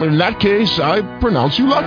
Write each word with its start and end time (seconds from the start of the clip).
In 0.00 0.16
that 0.18 0.38
case, 0.38 0.78
I 0.78 1.02
pronounce 1.18 1.58
you 1.58 1.66
lucky. 1.66 1.86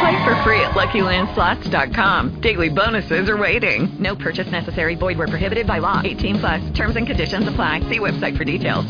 Play 0.00 0.24
for 0.24 0.34
free 0.42 0.60
at 0.62 0.70
LuckyLandSlots.com. 0.72 2.40
Daily 2.40 2.70
bonuses 2.70 3.28
are 3.28 3.36
waiting. 3.36 3.94
No 4.00 4.16
purchase 4.16 4.50
necessary. 4.50 4.94
Void 4.94 5.18
where 5.18 5.28
prohibited 5.28 5.66
by 5.66 5.78
law. 5.78 6.00
18 6.02 6.38
plus. 6.38 6.70
Terms 6.70 6.96
and 6.96 7.06
conditions 7.06 7.46
apply. 7.46 7.80
See 7.80 7.98
website 7.98 8.38
for 8.38 8.44
details. 8.44 8.86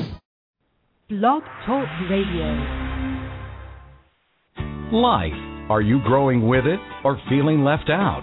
Blog 1.09 1.43
Talk 1.67 1.89
Radio. 2.09 2.47
Life. 4.93 5.33
Are 5.69 5.83
you 5.83 6.01
growing 6.05 6.47
with 6.49 6.67
it 6.67 6.79
or 7.05 7.21
feeling 7.29 7.65
left 7.65 7.91
out? 7.91 8.23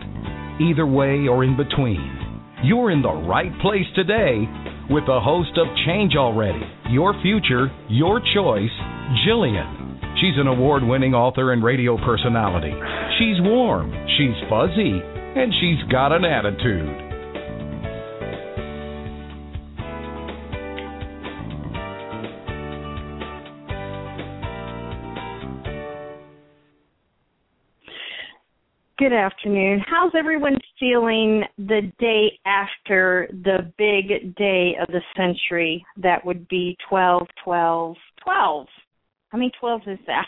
Either 0.62 0.88
way 0.88 1.28
or 1.28 1.44
in 1.44 1.58
between. 1.58 2.14
You're 2.64 2.92
in 2.92 3.02
the 3.02 3.12
right 3.12 3.52
place 3.60 3.86
today 3.94 4.48
with 4.90 5.06
the 5.06 5.20
host 5.20 5.52
of 5.58 5.68
Change 5.86 6.16
Already, 6.16 6.62
Your 6.90 7.14
Future, 7.22 7.68
Your 7.90 8.22
Choice, 8.34 8.72
Jillian. 9.28 9.87
She's 10.22 10.34
an 10.38 10.48
award 10.48 10.82
winning 10.84 11.14
author 11.14 11.54
and 11.54 11.64
radio 11.64 11.96
personality. 12.04 12.74
She's 13.20 13.40
warm, 13.40 13.92
she's 14.18 14.34
fuzzy, 14.50 15.00
and 15.36 15.54
she's 15.62 15.92
got 15.92 16.12
an 16.12 16.26
attitude. 16.26 17.08
Good 28.98 29.14
afternoon. 29.14 29.84
How's 29.88 30.14
everyone 30.18 30.58
feeling 30.80 31.44
the 31.60 31.92
day 32.00 32.40
after 32.48 33.30
the 33.32 33.72
big 33.78 34.36
day 34.36 34.76
of 34.82 34.88
the 34.88 35.02
century? 35.16 35.86
That 35.98 36.26
would 36.26 36.48
be 36.48 36.76
12 36.90 37.28
12 37.44 37.96
12. 38.24 38.68
How 39.30 39.38
many 39.38 39.52
12s 39.62 39.88
is 39.88 40.00
that? 40.08 40.28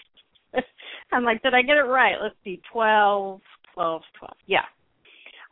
I'm 1.12 1.24
like, 1.24 1.42
did 1.42 1.54
I 1.54 1.62
get 1.62 1.78
it 1.78 1.88
right? 1.88 2.16
Let's 2.22 2.36
see, 2.44 2.62
12, 2.72 3.42
12, 3.74 4.02
12. 4.20 4.34
Yeah. 4.48 4.60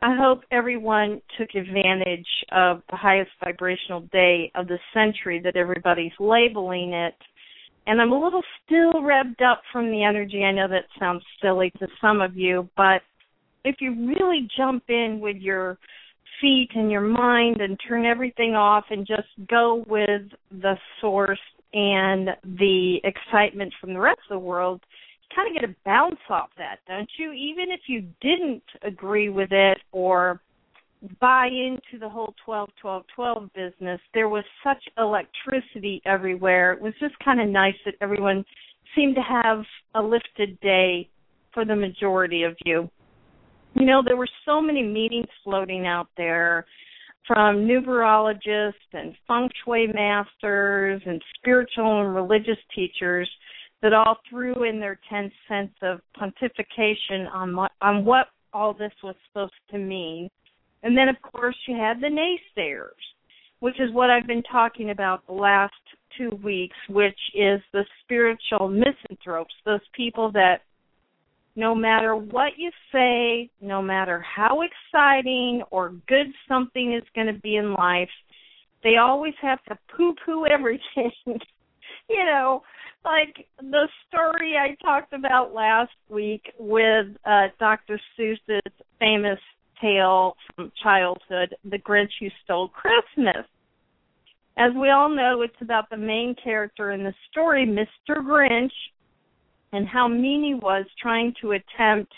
I 0.00 0.16
hope 0.16 0.42
everyone 0.52 1.20
took 1.36 1.48
advantage 1.56 2.26
of 2.52 2.82
the 2.88 2.96
highest 2.96 3.30
vibrational 3.42 4.02
day 4.12 4.52
of 4.54 4.68
the 4.68 4.78
century 4.94 5.40
that 5.42 5.56
everybody's 5.56 6.12
labeling 6.20 6.92
it. 6.92 7.14
And 7.86 8.00
I'm 8.00 8.12
a 8.12 8.22
little 8.22 8.42
still 8.64 8.92
revved 8.92 9.42
up 9.42 9.62
from 9.72 9.90
the 9.90 10.04
energy. 10.04 10.44
I 10.44 10.52
know 10.52 10.68
that 10.68 10.84
sounds 11.00 11.24
silly 11.42 11.72
to 11.80 11.88
some 12.00 12.20
of 12.20 12.36
you, 12.36 12.68
but 12.76 13.02
if 13.64 13.76
you 13.80 13.94
really 14.08 14.46
jump 14.56 14.84
in 14.88 15.18
with 15.20 15.36
your 15.36 15.78
feet 16.40 16.68
and 16.74 16.92
your 16.92 17.00
mind 17.00 17.60
and 17.60 17.78
turn 17.88 18.04
everything 18.04 18.54
off 18.54 18.84
and 18.90 19.06
just 19.06 19.28
go 19.48 19.84
with 19.88 20.22
the 20.50 20.74
source 21.00 21.40
and 21.72 22.30
the 22.44 22.98
excitement 23.04 23.72
from 23.80 23.92
the 23.92 24.00
rest 24.00 24.20
of 24.30 24.34
the 24.34 24.46
world, 24.46 24.80
you 25.22 25.36
kind 25.36 25.54
of 25.54 25.60
get 25.60 25.68
a 25.68 25.74
bounce 25.84 26.20
off 26.30 26.50
that, 26.56 26.78
don't 26.86 27.10
you? 27.18 27.32
Even 27.32 27.70
if 27.70 27.80
you 27.86 28.02
didn't 28.20 28.62
agree 28.82 29.28
with 29.28 29.52
it 29.52 29.78
or 29.92 30.40
buy 31.20 31.46
into 31.46 31.98
the 32.00 32.08
whole 32.08 32.34
12 32.44 32.70
12 32.80 33.04
12 33.14 33.50
business, 33.54 34.00
there 34.14 34.28
was 34.28 34.44
such 34.64 34.82
electricity 34.96 36.02
everywhere. 36.06 36.72
It 36.72 36.80
was 36.80 36.94
just 37.00 37.14
kind 37.24 37.40
of 37.40 37.48
nice 37.48 37.76
that 37.84 37.94
everyone 38.00 38.44
seemed 38.96 39.14
to 39.16 39.22
have 39.22 39.62
a 39.94 40.02
lifted 40.02 40.58
day 40.60 41.08
for 41.52 41.64
the 41.64 41.76
majority 41.76 42.42
of 42.42 42.56
you. 42.64 42.88
You 43.74 43.86
know, 43.86 44.02
there 44.04 44.16
were 44.16 44.28
so 44.44 44.60
many 44.60 44.82
meetings 44.82 45.28
floating 45.44 45.86
out 45.86 46.08
there 46.16 46.64
from 47.28 47.68
numerologists 47.68 48.72
and 48.94 49.14
feng 49.28 49.48
shui 49.62 49.86
masters 49.88 51.00
and 51.06 51.22
spiritual 51.36 52.00
and 52.00 52.14
religious 52.14 52.58
teachers 52.74 53.30
that 53.82 53.92
all 53.92 54.16
threw 54.28 54.64
in 54.64 54.80
their 54.80 54.98
10 55.08 55.30
cents 55.46 55.74
of 55.82 56.00
pontification 56.20 57.30
on 57.32 57.54
what, 57.54 57.70
on 57.80 58.04
what 58.04 58.28
all 58.52 58.72
this 58.72 58.92
was 59.04 59.14
supposed 59.28 59.52
to 59.70 59.78
mean. 59.78 60.28
And 60.82 60.96
then, 60.96 61.08
of 61.08 61.16
course, 61.22 61.56
you 61.68 61.76
had 61.76 62.00
the 62.00 62.08
naysayers, 62.08 62.88
which 63.60 63.78
is 63.78 63.92
what 63.92 64.10
I've 64.10 64.26
been 64.26 64.42
talking 64.50 64.90
about 64.90 65.26
the 65.26 65.34
last 65.34 65.74
two 66.16 66.30
weeks, 66.42 66.76
which 66.88 67.18
is 67.34 67.60
the 67.72 67.84
spiritual 68.02 68.68
misanthropes, 68.68 69.54
those 69.64 69.80
people 69.94 70.32
that 70.32 70.62
no 71.58 71.74
matter 71.74 72.14
what 72.14 72.52
you 72.56 72.70
say, 72.92 73.50
no 73.60 73.82
matter 73.82 74.20
how 74.20 74.60
exciting 74.62 75.60
or 75.72 75.92
good 76.06 76.28
something 76.46 76.94
is 76.94 77.02
going 77.16 77.26
to 77.26 77.40
be 77.40 77.56
in 77.56 77.74
life, 77.74 78.08
they 78.84 78.96
always 78.96 79.34
have 79.42 79.62
to 79.64 79.76
poo 79.96 80.14
poo 80.24 80.46
everything. 80.46 81.10
you 81.26 82.24
know, 82.24 82.62
like 83.04 83.48
the 83.60 83.88
story 84.06 84.54
I 84.56 84.76
talked 84.80 85.12
about 85.12 85.52
last 85.52 85.90
week 86.08 86.52
with 86.60 87.06
uh, 87.24 87.48
Dr. 87.58 88.00
Seuss's 88.16 88.72
famous 89.00 89.40
tale 89.80 90.36
from 90.54 90.70
childhood, 90.80 91.56
The 91.68 91.78
Grinch 91.78 92.12
Who 92.20 92.28
Stole 92.44 92.68
Christmas. 92.68 93.44
As 94.56 94.70
we 94.80 94.90
all 94.90 95.08
know, 95.08 95.42
it's 95.42 95.60
about 95.60 95.90
the 95.90 95.96
main 95.96 96.36
character 96.42 96.92
in 96.92 97.02
the 97.02 97.14
story, 97.32 97.66
Mr. 97.66 98.18
Grinch, 98.18 98.70
and 99.72 99.86
how 99.86 100.08
mean 100.08 100.42
he 100.42 100.54
was 100.54 100.86
trying 101.00 101.34
to 101.40 101.52
attempt 101.52 102.12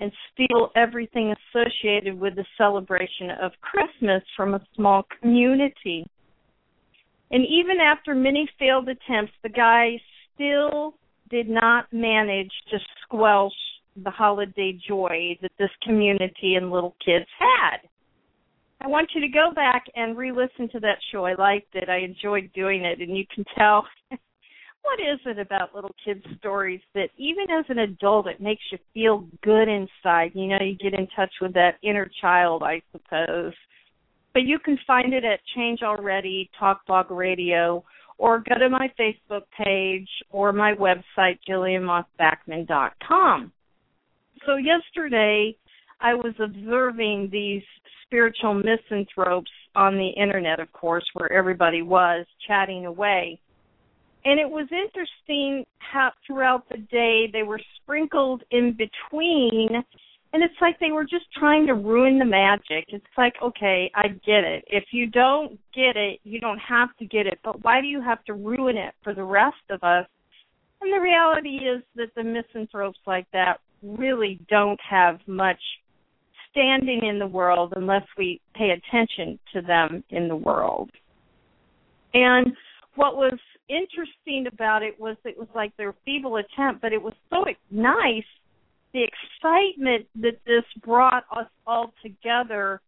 and 0.00 0.12
steal 0.32 0.70
everything 0.76 1.34
associated 1.54 2.18
with 2.18 2.34
the 2.36 2.44
celebration 2.58 3.30
of 3.42 3.52
Christmas 3.62 4.22
from 4.36 4.54
a 4.54 4.66
small 4.74 5.06
community. 5.20 6.06
And 7.30 7.44
even 7.46 7.78
after 7.80 8.14
many 8.14 8.48
failed 8.58 8.88
attempts, 8.88 9.32
the 9.42 9.48
guy 9.48 9.98
still 10.34 10.94
did 11.30 11.48
not 11.48 11.92
manage 11.92 12.52
to 12.70 12.78
squelch 13.02 13.52
the 14.04 14.10
holiday 14.10 14.78
joy 14.86 15.38
that 15.40 15.52
this 15.58 15.70
community 15.82 16.54
and 16.56 16.70
little 16.70 16.94
kids 17.04 17.26
had. 17.38 17.78
I 18.80 18.88
want 18.88 19.10
you 19.14 19.22
to 19.22 19.28
go 19.28 19.52
back 19.54 19.86
and 19.96 20.16
re 20.16 20.30
listen 20.30 20.68
to 20.72 20.80
that 20.80 20.98
show. 21.10 21.24
I 21.24 21.34
liked 21.34 21.74
it. 21.74 21.88
I 21.88 21.98
enjoyed 21.98 22.50
doing 22.54 22.84
it. 22.84 23.00
And 23.00 23.16
you 23.16 23.24
can 23.34 23.44
tell 23.56 23.86
what 24.86 25.00
is 25.00 25.18
it 25.26 25.40
about 25.40 25.74
little 25.74 25.94
kids' 26.04 26.24
stories 26.38 26.80
that 26.94 27.08
even 27.16 27.50
as 27.50 27.64
an 27.68 27.80
adult 27.80 28.28
it 28.28 28.40
makes 28.40 28.62
you 28.70 28.78
feel 28.94 29.26
good 29.42 29.68
inside? 29.68 30.30
You 30.34 30.46
know, 30.46 30.58
you 30.60 30.76
get 30.76 30.94
in 30.98 31.08
touch 31.08 31.32
with 31.40 31.52
that 31.54 31.78
inner 31.82 32.08
child, 32.20 32.62
I 32.62 32.80
suppose. 32.92 33.52
But 34.32 34.44
you 34.44 34.60
can 34.60 34.78
find 34.86 35.12
it 35.12 35.24
at 35.24 35.40
Change 35.56 35.82
Already, 35.82 36.48
Talk 36.58 36.86
Blog 36.86 37.10
Radio, 37.10 37.84
or 38.18 38.44
go 38.48 38.58
to 38.58 38.68
my 38.68 38.92
Facebook 38.98 39.42
page 39.58 40.08
or 40.30 40.52
my 40.52 40.72
website, 40.74 41.38
JillianMaasBackman.com. 41.48 43.52
So 44.46 44.56
yesterday 44.56 45.56
I 46.00 46.14
was 46.14 46.34
observing 46.38 47.30
these 47.32 47.62
spiritual 48.04 48.54
misanthropes 48.54 49.50
on 49.74 49.96
the 49.96 50.10
internet, 50.10 50.60
of 50.60 50.72
course, 50.72 51.04
where 51.14 51.32
everybody 51.32 51.82
was 51.82 52.24
chatting 52.46 52.86
away 52.86 53.40
and 54.24 54.40
it 54.40 54.48
was 54.48 54.66
interesting 54.72 55.64
how 55.78 56.10
throughout 56.26 56.68
the 56.68 56.78
day 56.78 57.28
they 57.32 57.42
were 57.42 57.60
sprinkled 57.76 58.42
in 58.50 58.76
between 58.76 59.68
and 60.32 60.42
it's 60.42 60.60
like 60.60 60.78
they 60.80 60.90
were 60.90 61.04
just 61.04 61.24
trying 61.32 61.66
to 61.66 61.74
ruin 61.74 62.18
the 62.18 62.24
magic. 62.24 62.84
It's 62.88 63.04
like 63.16 63.34
okay 63.42 63.90
i 63.94 64.08
get 64.08 64.44
it. 64.44 64.64
If 64.66 64.84
you 64.92 65.06
don't 65.06 65.58
get 65.74 65.96
it 65.96 66.20
you 66.24 66.40
don't 66.40 66.58
have 66.58 66.96
to 66.98 67.06
get 67.06 67.26
it 67.26 67.38
but 67.44 67.62
why 67.64 67.80
do 67.80 67.86
you 67.86 68.02
have 68.02 68.24
to 68.24 68.34
ruin 68.34 68.76
it 68.76 68.94
for 69.02 69.14
the 69.14 69.24
rest 69.24 69.56
of 69.70 69.82
us? 69.82 70.06
And 70.80 70.92
the 70.92 71.00
reality 71.00 71.56
is 71.56 71.82
that 71.94 72.14
the 72.14 72.22
misanthropes 72.22 72.98
like 73.06 73.26
that 73.32 73.60
really 73.82 74.40
don't 74.48 74.80
have 74.88 75.20
much 75.26 75.60
standing 76.50 77.04
in 77.04 77.18
the 77.18 77.26
world 77.26 77.74
unless 77.76 78.04
we 78.16 78.40
pay 78.54 78.70
attention 78.70 79.38
to 79.52 79.62
them 79.62 80.02
in 80.10 80.28
the 80.28 80.36
world. 80.36 80.90
And 82.14 82.52
what 82.94 83.16
was 83.16 83.38
interesting 83.68 84.46
about 84.52 84.82
it 84.82 84.98
was 84.98 85.16
it 85.24 85.38
was 85.38 85.48
like 85.54 85.76
their 85.76 85.94
feeble 86.04 86.36
attempt, 86.36 86.80
but 86.80 86.92
it 86.92 87.02
was 87.02 87.14
so 87.30 87.44
nice. 87.70 88.24
The 88.92 89.02
excitement 89.04 90.06
that 90.20 90.38
this 90.46 90.64
brought 90.82 91.24
us 91.36 91.48
all 91.66 91.92
together 92.02 92.80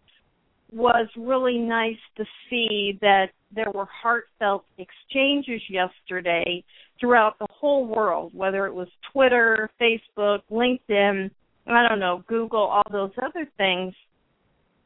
was 0.72 1.08
really 1.16 1.58
nice 1.58 1.98
to 2.16 2.24
see 2.48 2.98
that 3.00 3.26
there 3.54 3.70
were 3.74 3.86
heartfelt 3.86 4.64
exchanges 4.78 5.62
yesterday 5.68 6.62
throughout 7.00 7.38
the 7.38 7.46
whole 7.50 7.86
world, 7.86 8.32
whether 8.34 8.66
it 8.66 8.74
was 8.74 8.88
Twitter, 9.12 9.70
Facebook, 9.80 10.40
LinkedIn, 10.50 11.30
I 11.66 11.88
don't 11.88 12.00
know, 12.00 12.24
Google, 12.26 12.60
all 12.60 12.82
those 12.90 13.12
other 13.22 13.46
things. 13.56 13.94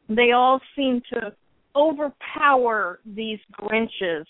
They 0.09 0.33
all 0.33 0.61
seem 0.77 1.03
to 1.13 1.33
overpower 1.75 3.01
these 3.07 3.39
Grinches 3.61 4.27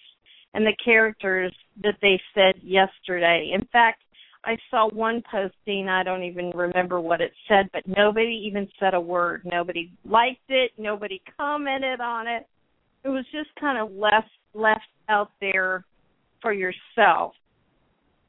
and 0.55 0.67
the 0.67 0.77
characters 0.85 1.53
that 1.83 1.97
they 2.03 2.21
said 2.35 2.55
yesterday. 2.63 3.53
In 3.55 3.67
fact, 3.73 4.03
I 4.45 4.57
saw 4.71 4.89
one 4.89 5.23
posting, 5.31 5.89
I 5.89 6.03
don't 6.03 6.25
even 6.25 6.51
remember 6.51 7.01
what 7.01 7.21
it 7.21 7.33
said, 7.49 7.71
but 7.73 7.83
nobody 7.87 8.45
even 8.47 8.69
said 8.81 8.95
a 8.95 9.01
word. 9.01 9.43
Nobody 9.45 9.93
liked 10.05 10.49
it, 10.49 10.73
nobody 10.77 11.23
commented 11.37 12.01
on 12.01 12.27
it. 12.27 12.47
It 13.05 13.09
was 13.09 13.25
just 13.33 13.49
kind 13.61 13.79
of 13.79 13.97
left 13.97 14.31
left 14.55 14.81
out 15.09 15.31
there 15.41 15.85
for 16.41 16.53
yourself. 16.53 17.35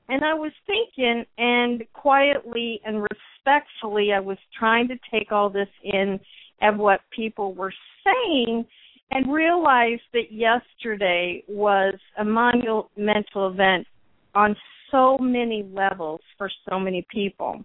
And 0.09 0.23
I 0.23 0.33
was 0.33 0.51
thinking 0.67 1.25
and 1.37 1.83
quietly 1.93 2.79
and 2.85 3.03
respectfully 3.03 4.13
I 4.13 4.19
was 4.19 4.37
trying 4.57 4.87
to 4.89 4.95
take 5.11 5.31
all 5.31 5.49
this 5.49 5.67
in 5.83 6.19
of 6.61 6.77
what 6.77 7.01
people 7.15 7.53
were 7.53 7.73
saying 8.03 8.65
and 9.13 9.31
realized 9.31 10.01
that 10.13 10.31
yesterday 10.31 11.43
was 11.47 11.93
a 12.17 12.23
monumental 12.23 13.49
event 13.51 13.85
on 14.33 14.55
so 14.91 15.17
many 15.19 15.63
levels 15.71 16.21
for 16.37 16.49
so 16.69 16.79
many 16.79 17.05
people. 17.11 17.63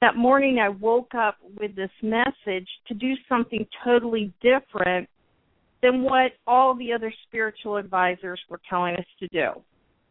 That 0.00 0.16
morning 0.16 0.58
I 0.58 0.70
woke 0.70 1.14
up 1.14 1.36
with 1.60 1.76
this 1.76 1.90
message 2.02 2.66
to 2.88 2.94
do 2.94 3.12
something 3.28 3.66
totally 3.84 4.32
different 4.42 5.08
than 5.82 6.02
what 6.02 6.32
all 6.46 6.74
the 6.74 6.92
other 6.92 7.12
spiritual 7.28 7.76
advisors 7.76 8.40
were 8.48 8.60
telling 8.68 8.94
us 8.96 9.06
to 9.20 9.28
do. 9.28 9.62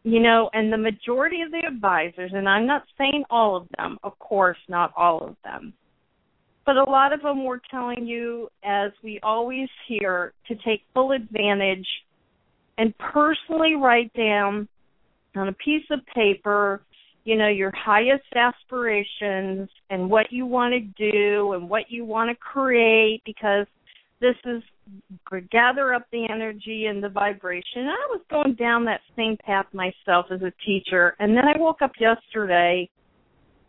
You 0.04 0.22
know, 0.22 0.50
and 0.54 0.72
the 0.72 0.78
majority 0.78 1.42
of 1.42 1.52
the 1.52 1.68
advisors, 1.68 2.32
and 2.34 2.48
I'm 2.48 2.66
not 2.66 2.84
saying 2.98 3.26
all 3.30 3.58
of 3.58 3.68
them, 3.78 3.98
of 4.04 4.18
course, 4.20 4.58
not 4.70 4.94
all 4.96 5.22
of 5.22 5.36
them, 5.44 5.74
but 6.70 6.78
a 6.78 6.84
lot 6.84 7.14
of 7.14 7.24
them 7.24 7.46
were 7.46 7.60
telling 7.72 8.06
you, 8.06 8.48
as 8.64 8.92
we 9.04 9.20
always 9.24 9.68
hear, 9.88 10.34
to 10.48 10.54
take 10.64 10.84
full 10.94 11.14
advantage 11.14 11.88
and 12.78 12.94
personally 13.00 13.74
write 13.74 14.14
down 14.14 14.68
on 15.36 15.48
a 15.48 15.54
piece 15.54 15.86
of 15.90 16.00
paper, 16.14 16.84
you 17.24 17.36
know, 17.36 17.48
your 17.48 17.74
highest 17.76 18.32
aspirations 18.36 19.68
and 19.90 20.12
what 20.12 20.28
you 20.30 20.46
want 20.46 20.76
to 20.76 21.12
do 21.12 21.54
and 21.54 21.68
what 21.68 21.86
you 21.90 22.06
want 22.06 22.30
to 22.30 22.36
create 22.36 23.24
because 23.26 23.66
this 24.22 24.36
is 24.46 24.62
gather 25.52 25.96
up 25.96 26.06
the 26.12 26.28
energy 26.32 26.86
and 26.86 27.04
the 27.04 27.10
vibration. 27.10 27.78
And 27.78 27.90
I 27.90 28.08
was 28.12 28.22
going 28.30 28.54
down 28.54 28.86
that 28.86 29.02
same 29.16 29.38
path 29.44 29.66
myself 29.74 30.28
as 30.30 30.44
a 30.44 30.54
teacher, 30.64 31.16
and 31.18 31.36
then 31.36 31.46
I 31.48 31.58
woke 31.58 31.82
up 31.82 31.94
yesterday 32.00 32.88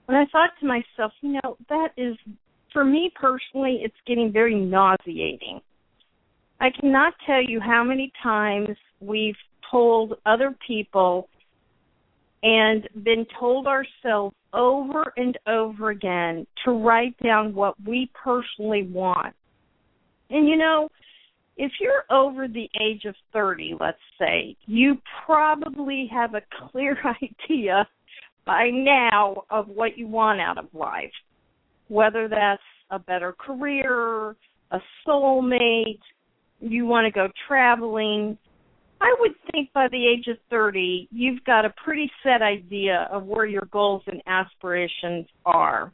and 0.07 0.19
I 0.19 0.27
thought 0.31 0.51
to 0.61 0.67
myself, 0.67 1.13
you 1.23 1.41
know, 1.43 1.57
that 1.71 1.93
is 1.97 2.15
for 2.73 2.85
me 2.85 3.13
personally, 3.15 3.81
it's 3.83 3.95
getting 4.07 4.33
very 4.33 4.55
nauseating. 4.55 5.61
I 6.61 6.71
cannot 6.71 7.15
tell 7.27 7.43
you 7.43 7.61
how 7.61 7.83
many 7.83 8.13
times 8.23 8.77
we've 9.01 9.37
told 9.71 10.15
other 10.27 10.55
people 10.67 11.29
and 12.43 12.89
been 13.03 13.27
told 13.39 13.67
ourselves 13.67 14.35
over 14.53 15.13
and 15.17 15.39
over 15.47 15.91
again 15.91 16.47
to 16.65 16.73
write 16.73 17.17
down 17.23 17.55
what 17.55 17.75
we 17.87 18.11
personally 18.15 18.83
want. 18.83 19.35
And 20.31 20.49
you 20.49 20.57
know, 20.57 20.89
if 21.57 21.73
you're 21.81 22.05
over 22.11 22.49
the 22.49 22.69
age 22.81 23.05
of 23.05 23.15
30, 23.33 23.77
let's 23.79 23.99
say, 24.19 24.57
you 24.67 24.97
probably 25.27 26.09
have 26.13 26.35
a 26.35 26.43
clear 26.71 26.97
idea 27.23 27.87
by 28.47 28.71
now 28.73 29.45
of 29.51 29.69
what 29.69 29.99
you 29.99 30.07
want 30.07 30.41
out 30.41 30.59
of 30.59 30.67
life 30.73 31.13
whether 31.91 32.29
that's 32.29 32.63
a 32.91 32.99
better 32.99 33.33
career, 33.33 34.37
a 34.71 34.79
soulmate, 35.07 35.99
you 36.61 36.87
want 36.87 37.05
to 37.05 37.11
go 37.11 37.29
traveling. 37.49 38.39
I 39.01 39.15
would 39.19 39.33
think 39.51 39.73
by 39.73 39.89
the 39.89 40.07
age 40.07 40.27
of 40.29 40.37
30, 40.51 41.09
you've 41.11 41.43
got 41.45 41.65
a 41.65 41.75
pretty 41.85 42.11
set 42.23 42.43
idea 42.43 43.09
of 43.11 43.25
where 43.25 43.47
your 43.47 43.67
goals 43.73 44.03
and 44.07 44.23
aspirations 44.27 45.27
are. 45.45 45.93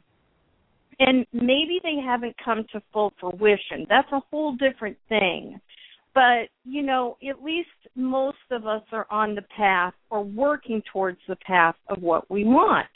And 0.99 1.25
maybe 1.33 1.79
they 1.83 1.95
haven't 2.03 2.35
come 2.43 2.65
to 2.73 2.81
full 2.93 3.13
fruition. 3.19 3.85
That's 3.89 4.11
a 4.11 4.21
whole 4.31 4.55
different 4.55 4.97
thing. 5.09 5.59
But, 6.13 6.49
you 6.63 6.81
know, 6.81 7.17
at 7.27 7.43
least 7.43 7.69
most 7.95 8.37
of 8.51 8.67
us 8.67 8.81
are 8.91 9.07
on 9.09 9.35
the 9.35 9.43
path 9.55 9.93
or 10.09 10.23
working 10.23 10.81
towards 10.91 11.19
the 11.27 11.35
path 11.37 11.75
of 11.89 12.01
what 12.01 12.29
we 12.29 12.43
want. 12.43 12.87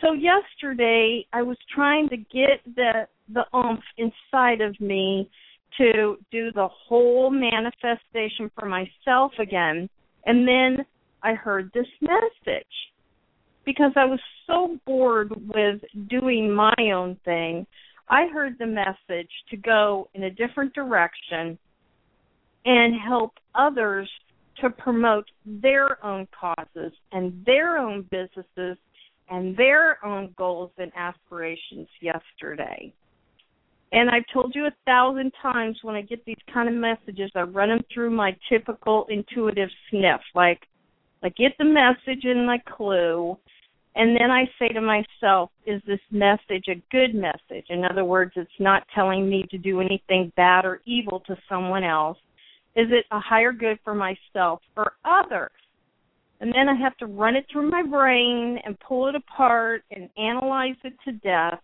So 0.00 0.12
yesterday 0.12 1.26
I 1.32 1.42
was 1.42 1.58
trying 1.74 2.08
to 2.08 2.16
get 2.16 2.62
the 2.74 3.06
the 3.32 3.44
oomph 3.54 3.84
inside 3.96 4.60
of 4.60 4.78
me 4.80 5.30
to 5.78 6.16
do 6.32 6.50
the 6.52 6.68
whole 6.68 7.30
manifestation 7.30 8.50
for 8.58 8.66
myself 8.66 9.32
again. 9.38 9.88
And 10.26 10.46
then 10.46 10.84
I 11.22 11.34
heard 11.34 11.70
this 11.72 11.86
message 12.00 12.66
because 13.64 13.92
I 13.96 14.04
was 14.06 14.20
so 14.46 14.78
bored 14.86 15.32
with 15.54 15.80
doing 16.08 16.52
my 16.52 16.74
own 16.92 17.16
thing. 17.24 17.66
I 18.08 18.26
heard 18.32 18.56
the 18.58 18.66
message 18.66 19.30
to 19.50 19.56
go 19.56 20.08
in 20.14 20.24
a 20.24 20.30
different 20.30 20.74
direction 20.74 21.58
and 22.64 22.94
help 23.00 23.32
others 23.54 24.10
to 24.60 24.70
promote 24.70 25.26
their 25.46 26.04
own 26.04 26.26
causes 26.38 26.92
and 27.12 27.44
their 27.46 27.78
own 27.78 28.02
businesses 28.10 28.76
and 29.30 29.56
their 29.56 30.04
own 30.04 30.34
goals 30.36 30.72
and 30.78 30.92
aspirations 30.96 31.88
yesterday. 32.00 32.92
And 33.92 34.10
I've 34.10 34.24
told 34.32 34.54
you 34.54 34.66
a 34.66 34.74
thousand 34.86 35.32
times 35.42 35.78
when 35.82 35.96
I 35.96 36.02
get 36.02 36.24
these 36.24 36.36
kind 36.52 36.68
of 36.68 36.74
messages, 36.74 37.30
I 37.34 37.42
run 37.42 37.70
them 37.70 37.80
through 37.92 38.10
my 38.10 38.36
typical 38.48 39.06
intuitive 39.08 39.68
sniff. 39.88 40.20
Like, 40.34 40.60
I 41.22 41.28
get 41.30 41.52
the 41.58 41.64
message 41.64 42.24
and 42.24 42.46
my 42.46 42.58
clue, 42.76 43.36
and 43.96 44.16
then 44.16 44.30
I 44.30 44.44
say 44.58 44.68
to 44.68 44.80
myself, 44.80 45.50
is 45.66 45.82
this 45.86 46.00
message 46.10 46.66
a 46.68 46.82
good 46.92 47.14
message? 47.14 47.66
In 47.68 47.84
other 47.84 48.04
words, 48.04 48.32
it's 48.36 48.50
not 48.60 48.84
telling 48.94 49.28
me 49.28 49.44
to 49.50 49.58
do 49.58 49.80
anything 49.80 50.32
bad 50.36 50.64
or 50.64 50.80
evil 50.86 51.20
to 51.26 51.36
someone 51.48 51.82
else. 51.82 52.18
Is 52.76 52.86
it 52.90 53.04
a 53.10 53.18
higher 53.18 53.52
good 53.52 53.78
for 53.82 53.94
myself 53.94 54.60
or 54.76 54.92
others? 55.04 55.50
And 56.40 56.52
then 56.54 56.68
I 56.68 56.74
have 56.74 56.96
to 56.98 57.06
run 57.06 57.36
it 57.36 57.46
through 57.52 57.70
my 57.70 57.82
brain 57.82 58.58
and 58.64 58.78
pull 58.80 59.08
it 59.08 59.14
apart 59.14 59.82
and 59.90 60.08
analyze 60.16 60.76
it 60.84 60.94
to 61.04 61.12
death. 61.12 61.60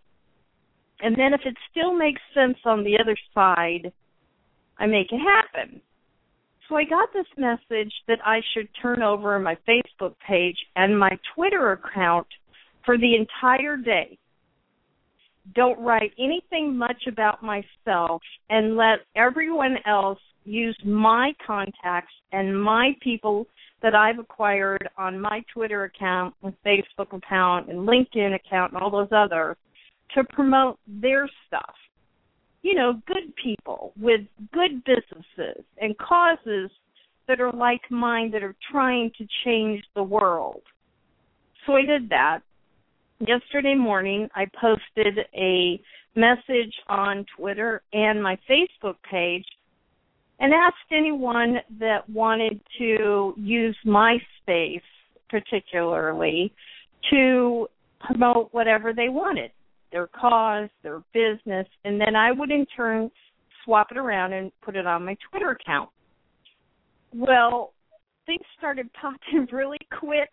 And 0.99 1.15
then 1.15 1.33
if 1.33 1.41
it 1.45 1.55
still 1.71 1.93
makes 1.95 2.21
sense 2.33 2.57
on 2.65 2.83
the 2.83 2.97
other 2.99 3.17
side, 3.33 3.91
I 4.77 4.85
make 4.85 5.11
it 5.11 5.19
happen. 5.19 5.81
So 6.69 6.75
I 6.75 6.83
got 6.83 7.09
this 7.13 7.25
message 7.37 7.93
that 8.07 8.19
I 8.25 8.41
should 8.53 8.67
turn 8.81 9.01
over 9.01 9.39
my 9.39 9.57
Facebook 9.67 10.13
page 10.27 10.57
and 10.75 10.99
my 10.99 11.17
Twitter 11.33 11.71
account 11.71 12.27
for 12.85 12.97
the 12.97 13.15
entire 13.15 13.77
day. 13.77 14.17
Don't 15.55 15.79
write 15.79 16.11
anything 16.19 16.75
much 16.77 17.07
about 17.07 17.41
myself 17.41 18.21
and 18.49 18.75
let 18.75 18.99
everyone 19.15 19.77
else 19.87 20.19
use 20.43 20.77
my 20.85 21.31
contacts 21.45 22.13
and 22.31 22.61
my 22.61 22.91
people 23.01 23.47
that 23.81 23.93
I've 23.93 24.19
acquired 24.19 24.89
on 24.97 25.19
my 25.19 25.43
Twitter 25.53 25.83
account 25.83 26.33
and 26.43 26.53
Facebook 26.65 27.15
account 27.15 27.69
and 27.69 27.87
LinkedIn 27.87 28.35
account 28.35 28.73
and 28.73 28.81
all 28.81 28.89
those 28.89 29.09
others 29.11 29.55
to 30.15 30.23
promote 30.23 30.79
their 30.87 31.29
stuff. 31.47 31.75
You 32.63 32.75
know, 32.75 33.01
good 33.05 33.33
people 33.41 33.93
with 33.99 34.21
good 34.51 34.83
businesses 34.83 35.63
and 35.79 35.97
causes 35.97 36.71
that 37.27 37.39
are 37.39 37.51
like 37.51 37.81
mine 37.89 38.31
that 38.31 38.43
are 38.43 38.55
trying 38.71 39.11
to 39.17 39.27
change 39.45 39.83
the 39.95 40.03
world. 40.03 40.61
So 41.65 41.73
I 41.75 41.83
did 41.83 42.09
that. 42.09 42.39
Yesterday 43.19 43.75
morning, 43.75 44.29
I 44.35 44.45
posted 44.59 45.19
a 45.35 45.81
message 46.15 46.73
on 46.87 47.25
Twitter 47.37 47.81
and 47.93 48.21
my 48.21 48.37
Facebook 48.49 48.95
page 49.09 49.45
and 50.39 50.53
asked 50.53 50.75
anyone 50.91 51.57
that 51.79 52.07
wanted 52.09 52.61
to 52.77 53.33
use 53.37 53.77
MySpace 53.85 54.81
particularly 55.29 56.53
to 57.11 57.67
promote 57.99 58.49
whatever 58.53 58.93
they 58.93 59.09
wanted 59.09 59.51
their 59.91 60.07
cause, 60.07 60.69
their 60.83 61.01
business, 61.13 61.67
and 61.85 61.99
then 61.99 62.15
I 62.15 62.31
would 62.31 62.51
in 62.51 62.65
turn 62.75 63.09
swap 63.63 63.87
it 63.91 63.97
around 63.97 64.33
and 64.33 64.51
put 64.61 64.75
it 64.75 64.85
on 64.85 65.05
my 65.05 65.15
Twitter 65.29 65.51
account. 65.51 65.89
Well, 67.13 67.73
things 68.25 68.41
started 68.57 68.89
popping 68.93 69.47
really 69.51 69.79
quick. 69.97 70.29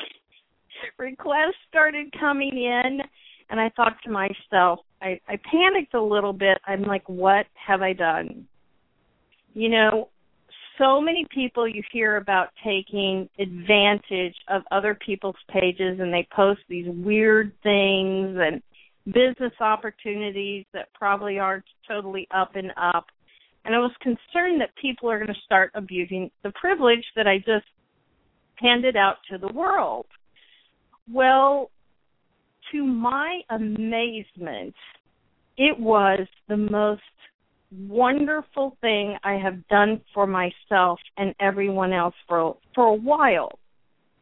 Requests 0.98 1.54
started 1.68 2.12
coming 2.18 2.52
in, 2.52 3.00
and 3.50 3.60
I 3.60 3.70
thought 3.76 3.94
to 4.04 4.10
myself, 4.10 4.80
I, 5.00 5.20
I 5.28 5.38
panicked 5.50 5.94
a 5.94 6.02
little 6.02 6.32
bit. 6.32 6.58
I'm 6.66 6.82
like, 6.82 7.08
what 7.08 7.46
have 7.54 7.80
I 7.82 7.92
done? 7.92 8.46
You 9.54 9.68
know, 9.68 10.08
so 10.78 11.00
many 11.00 11.26
people 11.32 11.68
you 11.68 11.82
hear 11.92 12.16
about 12.16 12.48
taking 12.64 13.28
advantage 13.38 14.34
of 14.48 14.62
other 14.70 14.96
people's 15.06 15.36
pages 15.48 16.00
and 16.00 16.12
they 16.12 16.26
post 16.34 16.60
these 16.68 16.86
weird 16.88 17.52
things 17.62 18.36
and 18.40 18.60
business 19.06 19.52
opportunities 19.60 20.64
that 20.72 20.92
probably 20.94 21.38
aren't 21.38 21.64
totally 21.86 22.26
up 22.34 22.56
and 22.56 22.72
up. 22.76 23.06
And 23.64 23.74
I 23.74 23.78
was 23.78 23.92
concerned 24.00 24.60
that 24.60 24.70
people 24.80 25.10
are 25.10 25.18
going 25.18 25.28
to 25.28 25.40
start 25.44 25.70
abusing 25.74 26.30
the 26.42 26.52
privilege 26.60 27.04
that 27.16 27.26
I 27.26 27.38
just 27.38 27.66
handed 28.56 28.96
out 28.96 29.16
to 29.30 29.38
the 29.38 29.52
world. 29.52 30.06
Well, 31.10 31.70
to 32.72 32.84
my 32.84 33.40
amazement, 33.50 34.74
it 35.56 35.78
was 35.78 36.26
the 36.48 36.56
most 36.56 37.02
wonderful 37.88 38.76
thing 38.80 39.16
I 39.24 39.34
have 39.34 39.66
done 39.68 40.00
for 40.12 40.26
myself 40.26 40.98
and 41.16 41.34
everyone 41.40 41.92
else 41.92 42.14
for 42.28 42.56
for 42.74 42.86
a 42.86 42.94
while. 42.94 43.58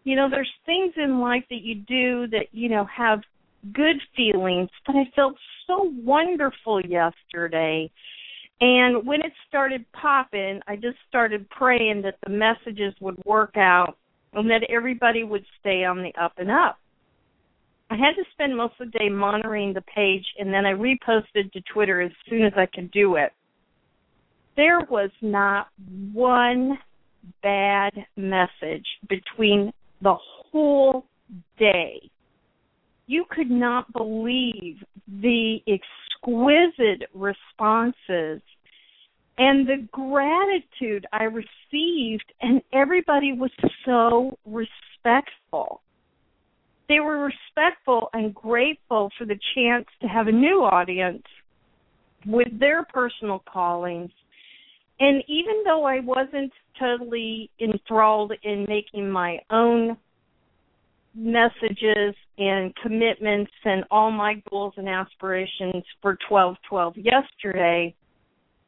You 0.04 0.16
know, 0.16 0.28
there's 0.30 0.50
things 0.66 0.94
in 0.96 1.20
life 1.20 1.44
that 1.50 1.62
you 1.62 1.76
do 1.76 2.26
that, 2.28 2.46
you 2.52 2.68
know, 2.68 2.86
have 2.86 3.20
good 3.72 3.96
feelings, 4.16 4.68
but 4.86 4.96
I 4.96 5.04
felt 5.14 5.36
so 5.66 5.92
wonderful 6.02 6.80
yesterday. 6.80 7.90
And 8.60 9.06
when 9.06 9.20
it 9.20 9.32
started 9.48 9.84
popping, 9.92 10.60
I 10.66 10.76
just 10.76 10.98
started 11.08 11.48
praying 11.50 12.02
that 12.02 12.16
the 12.24 12.30
messages 12.30 12.94
would 13.00 13.22
work 13.24 13.56
out 13.56 13.96
and 14.32 14.50
that 14.50 14.66
everybody 14.68 15.24
would 15.24 15.44
stay 15.60 15.84
on 15.84 16.02
the 16.02 16.12
up 16.20 16.34
and 16.38 16.50
up. 16.50 16.78
I 17.90 17.96
had 17.96 18.14
to 18.16 18.24
spend 18.32 18.56
most 18.56 18.74
of 18.80 18.90
the 18.90 18.98
day 18.98 19.08
monitoring 19.08 19.74
the 19.74 19.82
page 19.82 20.24
and 20.38 20.52
then 20.52 20.64
I 20.64 20.72
reposted 20.72 21.52
to 21.52 21.60
Twitter 21.72 22.00
as 22.00 22.12
soon 22.28 22.44
as 22.44 22.52
I 22.56 22.66
could 22.66 22.90
do 22.90 23.16
it. 23.16 23.32
There 24.56 24.80
was 24.90 25.10
not 25.20 25.68
one 26.12 26.78
bad 27.42 27.92
message 28.16 28.86
between 29.08 29.72
the 30.00 30.14
whole 30.14 31.06
day. 31.58 32.10
You 33.06 33.24
could 33.30 33.50
not 33.50 33.92
believe 33.92 34.76
the 35.08 35.58
exquisite 35.66 37.08
responses 37.14 38.42
and 39.38 39.66
the 39.66 39.86
gratitude 39.90 41.06
I 41.12 41.24
received, 41.24 42.32
and 42.40 42.60
everybody 42.72 43.32
was 43.32 43.50
so 43.84 44.38
respectful 44.44 45.80
they 46.92 47.00
were 47.00 47.24
respectful 47.24 48.10
and 48.12 48.34
grateful 48.34 49.10
for 49.16 49.24
the 49.24 49.38
chance 49.54 49.86
to 50.02 50.08
have 50.08 50.26
a 50.26 50.32
new 50.32 50.62
audience 50.62 51.22
with 52.26 52.48
their 52.58 52.84
personal 52.84 53.42
callings. 53.50 54.10
And 55.02 55.20
even 55.26 55.64
though 55.64 55.82
I 55.82 55.98
wasn't 55.98 56.52
totally 56.78 57.50
enthralled 57.58 58.32
in 58.44 58.66
making 58.68 59.10
my 59.10 59.40
own 59.50 59.96
messages 61.12 62.14
and 62.38 62.72
commitments 62.80 63.50
and 63.64 63.82
all 63.90 64.12
my 64.12 64.40
goals 64.48 64.74
and 64.76 64.88
aspirations 64.88 65.82
for 66.00 66.16
1212 66.28 66.98
yesterday, 66.98 67.92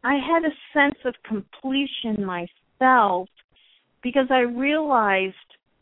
I 0.02 0.14
had 0.14 0.42
a 0.44 0.52
sense 0.72 0.98
of 1.04 1.14
completion 1.24 2.26
myself 2.26 3.28
because 4.02 4.26
I 4.28 4.40
realized, 4.40 5.36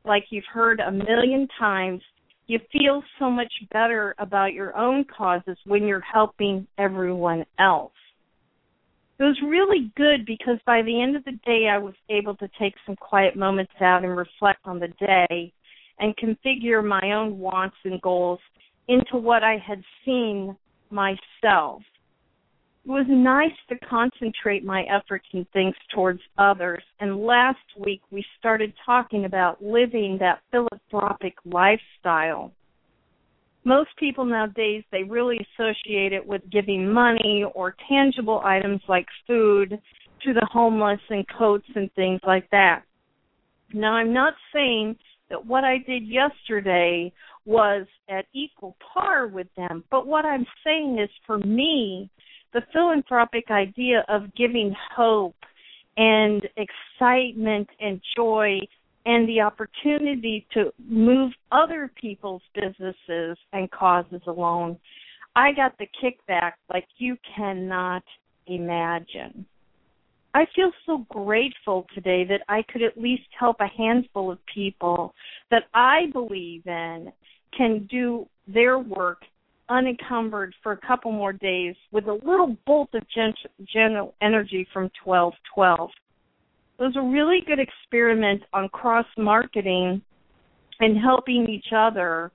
like 0.05 0.25
you've 0.29 0.45
heard 0.53 0.81
a 0.81 0.93
million 0.93 1.49
times, 1.59 2.03
you 2.47 2.59
feel 2.71 3.03
so 3.19 3.31
much 3.31 3.53
better 3.73 4.15
about 4.19 4.53
your 4.53 4.77
own 4.77 5.07
causes 5.17 5.57
when 5.65 5.85
you're 5.85 6.03
helping 6.03 6.67
everyone 6.77 7.47
else. 7.59 7.93
It 9.23 9.27
was 9.27 9.41
really 9.45 9.93
good 9.97 10.27
because 10.27 10.59
by 10.67 10.83
the 10.83 11.01
end 11.01 11.15
of 11.15 11.25
the 11.25 11.39
day, 11.47 11.69
I 11.71 11.79
was 11.79 11.95
able 12.11 12.35
to 12.37 12.49
take 12.59 12.75
some 12.85 12.97
quiet 12.97 13.37
moments 13.37 13.73
out 13.81 14.03
and 14.03 14.17
reflect 14.17 14.61
on 14.65 14.81
the 14.81 14.89
day 14.99 15.53
and 16.01 16.17
configure 16.17 16.85
my 16.85 17.13
own 17.13 17.39
wants 17.39 17.77
and 17.85 18.03
goals 18.03 18.41
into 18.89 19.17
what 19.17 19.45
I 19.45 19.59
had 19.65 19.81
seen 20.05 20.57
myself 20.91 21.83
it 22.85 22.91
was 22.91 23.07
nice 23.09 23.53
to 23.69 23.77
concentrate 23.87 24.65
my 24.65 24.83
efforts 24.83 25.27
and 25.33 25.49
things 25.53 25.75
towards 25.95 26.21
others. 26.37 26.83
And 26.99 27.25
last 27.25 27.59
week 27.79 28.03
we 28.11 28.25
started 28.39 28.73
talking 28.85 29.25
about 29.25 29.63
living 29.63 30.19
that 30.19 30.41
philanthropic 30.51 31.35
lifestyle. 31.45 32.53
Most 33.65 33.91
people 33.99 34.25
nowadays, 34.25 34.83
they 34.91 35.05
really 35.05 35.39
associate 35.55 36.13
it 36.13 36.27
with 36.27 36.43
giving 36.51 36.93
money 36.93 37.45
or 37.55 37.77
tangible 37.89 38.41
items 38.45 38.81
like 38.89 39.07
food 39.27 39.81
to 40.25 40.33
the 40.33 40.47
homeless 40.51 41.01
and 41.11 41.25
coats 41.39 41.67
and 41.75 41.93
things 41.95 42.21
like 42.27 42.51
that. 42.51 42.83
Now, 43.73 43.95
I'm 43.95 44.13
not 44.13 44.35
saying 44.53 44.97
that 45.31 45.47
what 45.47 45.65
I 45.65 45.79
did 45.79 46.03
yesterday 46.07 47.13
was 47.45 47.87
at 48.09 48.27
equal 48.35 48.77
par 48.93 49.27
with 49.27 49.49
them, 49.57 49.85
but 49.91 50.07
what 50.07 50.25
I'm 50.25 50.47
saying 50.65 50.99
is 51.03 51.11
for 51.27 51.39
me, 51.39 52.11
the 52.53 52.63
philanthropic 52.73 53.51
idea 53.51 54.05
of 54.09 54.35
giving 54.35 54.75
hope 54.95 55.37
and 55.97 56.43
excitement 56.57 57.69
and 57.81 58.01
joy 58.17 58.61
and 59.05 59.29
the 59.29 59.41
opportunity 59.41 60.47
to 60.55 60.73
move 60.89 61.33
other 61.51 61.91
people's 62.01 62.43
businesses 62.55 63.37
and 63.53 63.71
causes 63.71 64.23
along, 64.27 64.77
I 65.35 65.53
got 65.53 65.77
the 65.79 65.89
kickback 66.03 66.53
like 66.73 66.87
you 66.99 67.17
cannot 67.35 68.05
imagine. 68.47 69.47
I 70.35 70.47
feel 70.55 70.73
so 70.87 71.07
grateful 71.11 71.87
today 71.95 72.25
that 72.25 72.43
I 72.49 72.63
could 72.63 72.83
at 72.83 72.97
least 72.97 73.25
help 73.39 73.57
a 73.61 73.67
handful 73.67 74.31
of 74.31 74.39
people 74.53 75.15
that 75.51 75.65
I 75.75 76.07
believe 76.13 76.67
in 76.67 77.13
can 77.57 77.87
do 77.91 78.27
their 78.47 78.79
work 78.79 79.23
unencumbered 79.69 80.55
for 80.63 80.73
a 80.73 80.87
couple 80.87 81.13
more 81.13 81.33
days 81.33 81.75
with 81.93 82.07
a 82.07 82.13
little 82.13 82.57
bolt 82.67 82.91
of 82.95 83.03
gen- 83.15 83.35
general 83.73 84.15
energy 84.21 84.67
from 84.73 84.91
1212. 85.05 85.91
Was 86.83 86.97
a 86.97 87.01
really 87.01 87.39
good 87.47 87.61
experiment 87.61 88.43
on 88.53 88.69
cross 88.71 89.07
marketing 89.17 90.03
and 90.81 90.99
helping 91.01 91.49
each 91.49 91.73
other. 91.73 92.33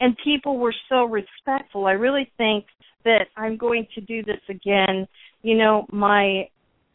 And 0.00 0.16
people 0.24 0.58
were 0.58 0.74
so 0.88 1.04
respectful. 1.04 1.86
I 1.86 1.92
really 1.92 2.28
think 2.36 2.64
that 3.04 3.26
I'm 3.36 3.56
going 3.56 3.86
to 3.94 4.00
do 4.00 4.24
this 4.24 4.40
again. 4.48 5.06
You 5.42 5.56
know, 5.56 5.86
my 5.92 6.48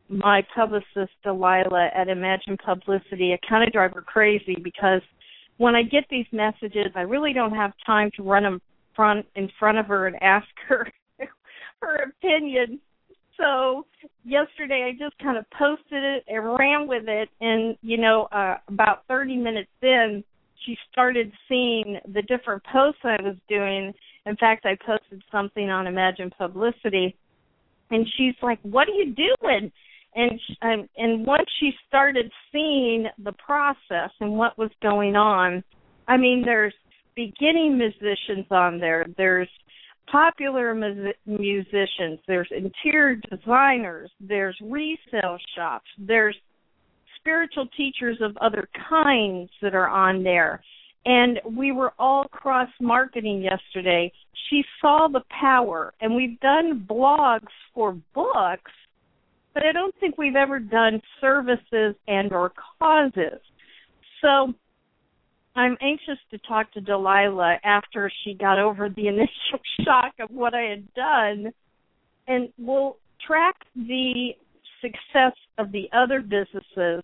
my 0.09 0.45
publicist 0.53 1.13
Delilah 1.23 1.89
at 1.95 2.09
Imagine 2.09 2.57
Publicity, 2.57 3.31
I 3.31 3.47
kind 3.47 3.65
of 3.65 3.71
drive 3.71 3.93
her 3.93 4.01
crazy 4.01 4.57
because 4.61 5.01
when 5.55 5.75
I 5.75 5.83
get 5.83 6.03
these 6.09 6.25
messages, 6.33 6.87
I 6.95 7.01
really 7.03 7.31
don't 7.31 7.55
have 7.55 7.71
time 7.85 8.11
to 8.17 8.23
run 8.23 8.43
them 8.43 8.59
front 8.93 9.25
in 9.35 9.49
front 9.57 9.77
of 9.77 9.85
her 9.85 10.07
and 10.07 10.21
ask 10.21 10.47
her 10.67 10.85
her 11.81 12.09
opinion. 12.09 12.81
So 13.39 13.85
yesterday 14.25 14.89
I 14.89 14.91
just 14.91 15.17
kind 15.19 15.37
of 15.37 15.45
posted 15.57 16.03
it 16.03 16.25
and 16.27 16.57
ran 16.59 16.87
with 16.87 17.05
it 17.07 17.29
and 17.39 17.77
you 17.81 17.97
know 17.97 18.27
uh 18.31 18.55
about 18.67 19.03
30 19.07 19.37
minutes 19.37 19.71
in 19.81 20.23
she 20.65 20.77
started 20.91 21.31
seeing 21.47 21.97
the 22.13 22.21
different 22.23 22.63
posts 22.65 22.99
I 23.03 23.21
was 23.21 23.35
doing. 23.47 23.93
In 24.25 24.35
fact, 24.35 24.65
I 24.65 24.77
posted 24.85 25.23
something 25.31 25.69
on 25.69 25.87
Imagine 25.87 26.31
Publicity 26.37 27.15
and 27.91 28.05
she's 28.17 28.35
like, 28.41 28.59
"What 28.61 28.87
are 28.87 28.93
you 28.93 29.15
doing?" 29.15 29.71
And 30.15 30.39
um, 30.61 30.89
and 30.97 31.25
once 31.25 31.47
she 31.59 31.71
started 31.87 32.31
seeing 32.51 33.07
the 33.23 33.33
process 33.33 34.11
and 34.19 34.33
what 34.33 34.57
was 34.57 34.71
going 34.81 35.15
on, 35.15 35.63
I 36.07 36.17
mean, 36.17 36.43
there's 36.43 36.73
beginning 37.15 37.77
musicians 37.77 38.45
on 38.51 38.79
there. 38.79 39.05
There's 39.17 39.49
popular 40.11 40.75
mu- 40.75 41.11
musicians. 41.25 42.19
There's 42.27 42.49
interior 42.55 43.19
designers. 43.29 44.11
There's 44.19 44.57
resale 44.61 45.37
shops. 45.55 45.87
There's 45.97 46.35
spiritual 47.19 47.67
teachers 47.77 48.17
of 48.21 48.35
other 48.37 48.67
kinds 48.89 49.49
that 49.61 49.75
are 49.75 49.89
on 49.89 50.23
there. 50.23 50.61
And 51.05 51.39
we 51.57 51.71
were 51.71 51.93
all 51.97 52.25
cross 52.25 52.69
marketing 52.81 53.41
yesterday. 53.41 54.11
She 54.49 54.63
saw 54.81 55.07
the 55.11 55.23
power, 55.29 55.93
and 56.01 56.15
we've 56.15 56.39
done 56.39 56.85
blogs 56.89 57.47
for 57.73 57.93
books, 58.13 58.71
but 59.53 59.63
I 59.63 59.71
don't 59.71 59.95
think 59.99 60.17
we've 60.17 60.35
ever 60.35 60.59
done 60.59 61.01
services 61.21 61.95
and 62.07 62.31
or 62.31 62.51
causes. 62.79 63.39
So 64.21 64.53
I'm 65.55 65.77
anxious 65.81 66.19
to 66.31 66.37
talk 66.39 66.71
to 66.73 66.81
Delilah 66.81 67.57
after 67.63 68.11
she 68.23 68.33
got 68.33 68.59
over 68.59 68.89
the 68.89 69.07
initial 69.07 69.59
shock 69.83 70.13
of 70.19 70.29
what 70.31 70.53
I 70.53 70.63
had 70.63 70.93
done, 70.93 71.51
and 72.27 72.49
we'll 72.57 72.97
track 73.25 73.55
the 73.75 74.31
success 74.81 75.33
of 75.57 75.71
the 75.71 75.89
other 75.93 76.21
businesses 76.21 77.03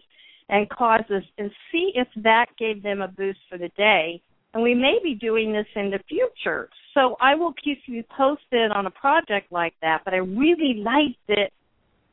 and 0.50 0.70
causes 0.70 1.24
and 1.38 1.50
see 1.72 1.92
if 1.96 2.08
that 2.24 2.46
gave 2.58 2.84
them 2.84 3.02
a 3.02 3.08
boost 3.08 3.40
for 3.50 3.58
the 3.58 3.70
day. 3.76 4.22
And 4.54 4.64
we 4.64 4.74
may 4.74 5.00
be 5.04 5.16
doing 5.16 5.52
this 5.52 5.66
in 5.76 5.90
the 5.90 6.00
future. 6.08 6.70
So 6.94 7.18
I 7.20 7.36
will 7.36 7.54
keep 7.62 7.80
you 7.88 8.04
posted 8.16 8.72
on 8.72 8.86
a 8.86 8.92
project 8.92 9.52
like 9.52 9.74
that. 9.82 10.04
But 10.06 10.14
I 10.14 10.18
really 10.18 10.82
liked 10.86 11.18
it 11.28 11.52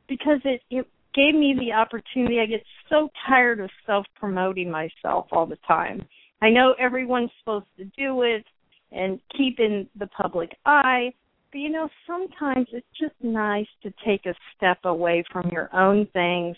because 0.09 0.41
it, 0.45 0.61
it 0.71 0.87
gave 1.15 1.35
me 1.35 1.55
the 1.59 1.73
opportunity. 1.73 2.41
I 2.41 2.47
get 2.47 2.65
so 2.89 3.11
tired 3.29 3.61
of 3.61 3.71
self 3.87 4.07
promoting 4.19 4.71
myself 4.71 5.27
all 5.31 5.47
the 5.47 5.59
time. 5.69 6.05
I 6.43 6.51
know 6.51 6.75
everyone's 6.77 7.31
supposed 7.39 7.67
to 7.79 7.85
do 7.97 8.23
it 8.23 8.45
and 8.91 9.21
keep 9.39 9.61
in 9.61 9.89
the 9.97 10.09
public 10.09 10.51
eye, 10.67 11.13
but 11.53 11.59
you 11.59 11.71
know, 11.71 11.89
sometimes 12.05 12.67
it's 12.73 12.85
just 13.01 13.15
nice 13.23 13.69
to 13.85 13.93
take 14.05 14.27
a 14.27 14.35
step 14.57 14.79
away 14.83 15.23
from 15.33 15.49
your 15.51 15.75
own 15.75 16.07
things 16.13 16.57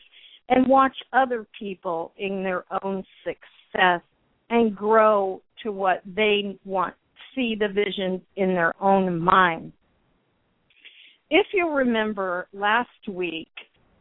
and 0.49 0.67
watch 0.67 0.97
other 1.13 1.47
people 1.59 2.13
in 2.17 2.43
their 2.43 2.65
own 2.83 3.05
success 3.25 4.01
and 4.49 4.75
grow 4.75 5.43
to 5.63 5.71
what 5.71 6.01
they 6.17 6.59
want, 6.65 6.95
see 7.35 7.55
the 7.59 7.69
vision 7.69 8.23
in 8.37 8.49
their 8.55 8.75
own 8.83 9.19
mind. 9.19 9.73
If 11.29 11.49
you 11.53 11.69
remember 11.69 12.49
last 12.55 12.89
week, 13.07 13.49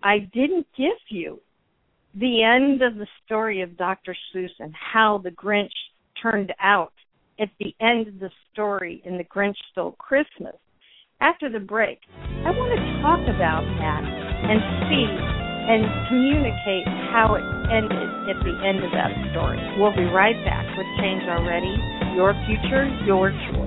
I 0.02 0.20
didn't 0.34 0.68
give 0.78 0.98
you 1.10 1.42
the 2.16 2.44
end 2.44 2.82
of 2.82 2.96
the 2.96 3.08
story 3.26 3.62
of 3.62 3.78
Dr. 3.78 4.16
Seuss 4.34 4.52
and 4.60 4.74
how 4.74 5.20
the 5.24 5.32
Grinch 5.32 5.72
turned 6.22 6.54
out 6.62 6.94
at 7.40 7.50
the 7.60 7.76
end 7.82 8.08
of 8.08 8.20
the 8.20 8.30
story 8.52 9.02
in 9.06 9.18
The 9.18 9.24
Grinch 9.24 9.58
Stole 9.72 9.94
Christmas. 9.94 10.56
After 11.22 11.50
the 11.50 11.60
break, 11.60 12.00
I 12.20 12.52
want 12.52 12.76
to 12.76 12.82
talk 13.02 13.24
about 13.24 13.64
that 13.80 14.04
and 14.04 14.60
see 14.92 15.08
and 15.64 15.88
communicate 16.12 16.84
how 17.16 17.40
it 17.40 17.46
ended 17.72 18.12
at 18.28 18.38
the 18.44 18.52
end 18.68 18.84
of 18.84 18.92
that 18.92 19.16
story. 19.32 19.56
We'll 19.80 19.96
be 19.96 20.04
right 20.12 20.36
back 20.44 20.68
with 20.76 20.86
Change 21.00 21.24
Already, 21.24 21.72
Your 22.20 22.36
Future, 22.44 22.92
Your 23.08 23.32
Choice. 23.32 23.63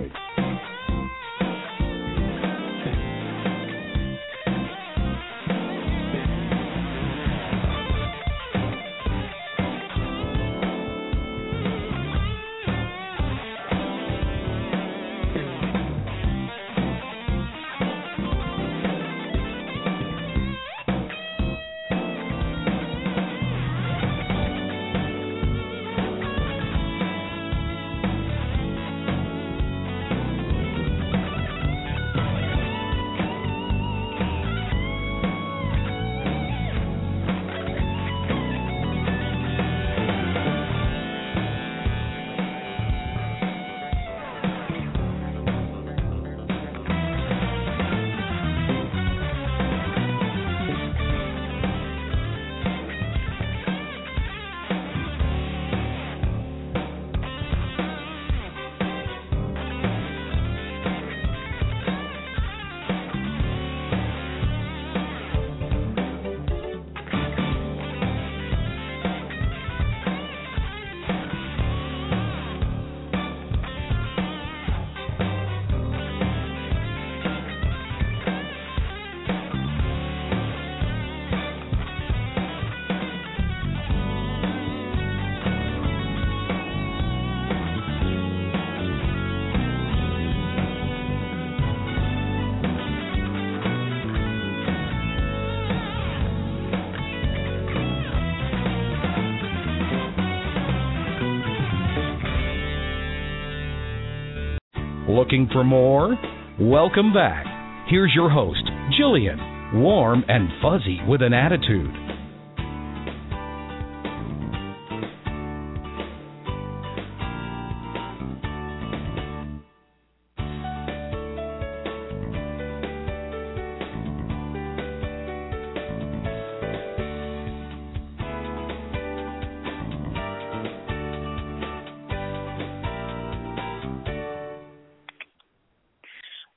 Looking 105.27 105.49
for 105.53 105.65
more? 105.65 106.17
Welcome 106.61 107.13
back. 107.13 107.45
Here's 107.89 108.13
your 108.15 108.31
host, 108.31 108.63
Jillian, 108.97 109.75
warm 109.75 110.25
and 110.29 110.49
fuzzy 110.63 111.01
with 111.09 111.21
an 111.21 111.35
attitude. 111.35 112.06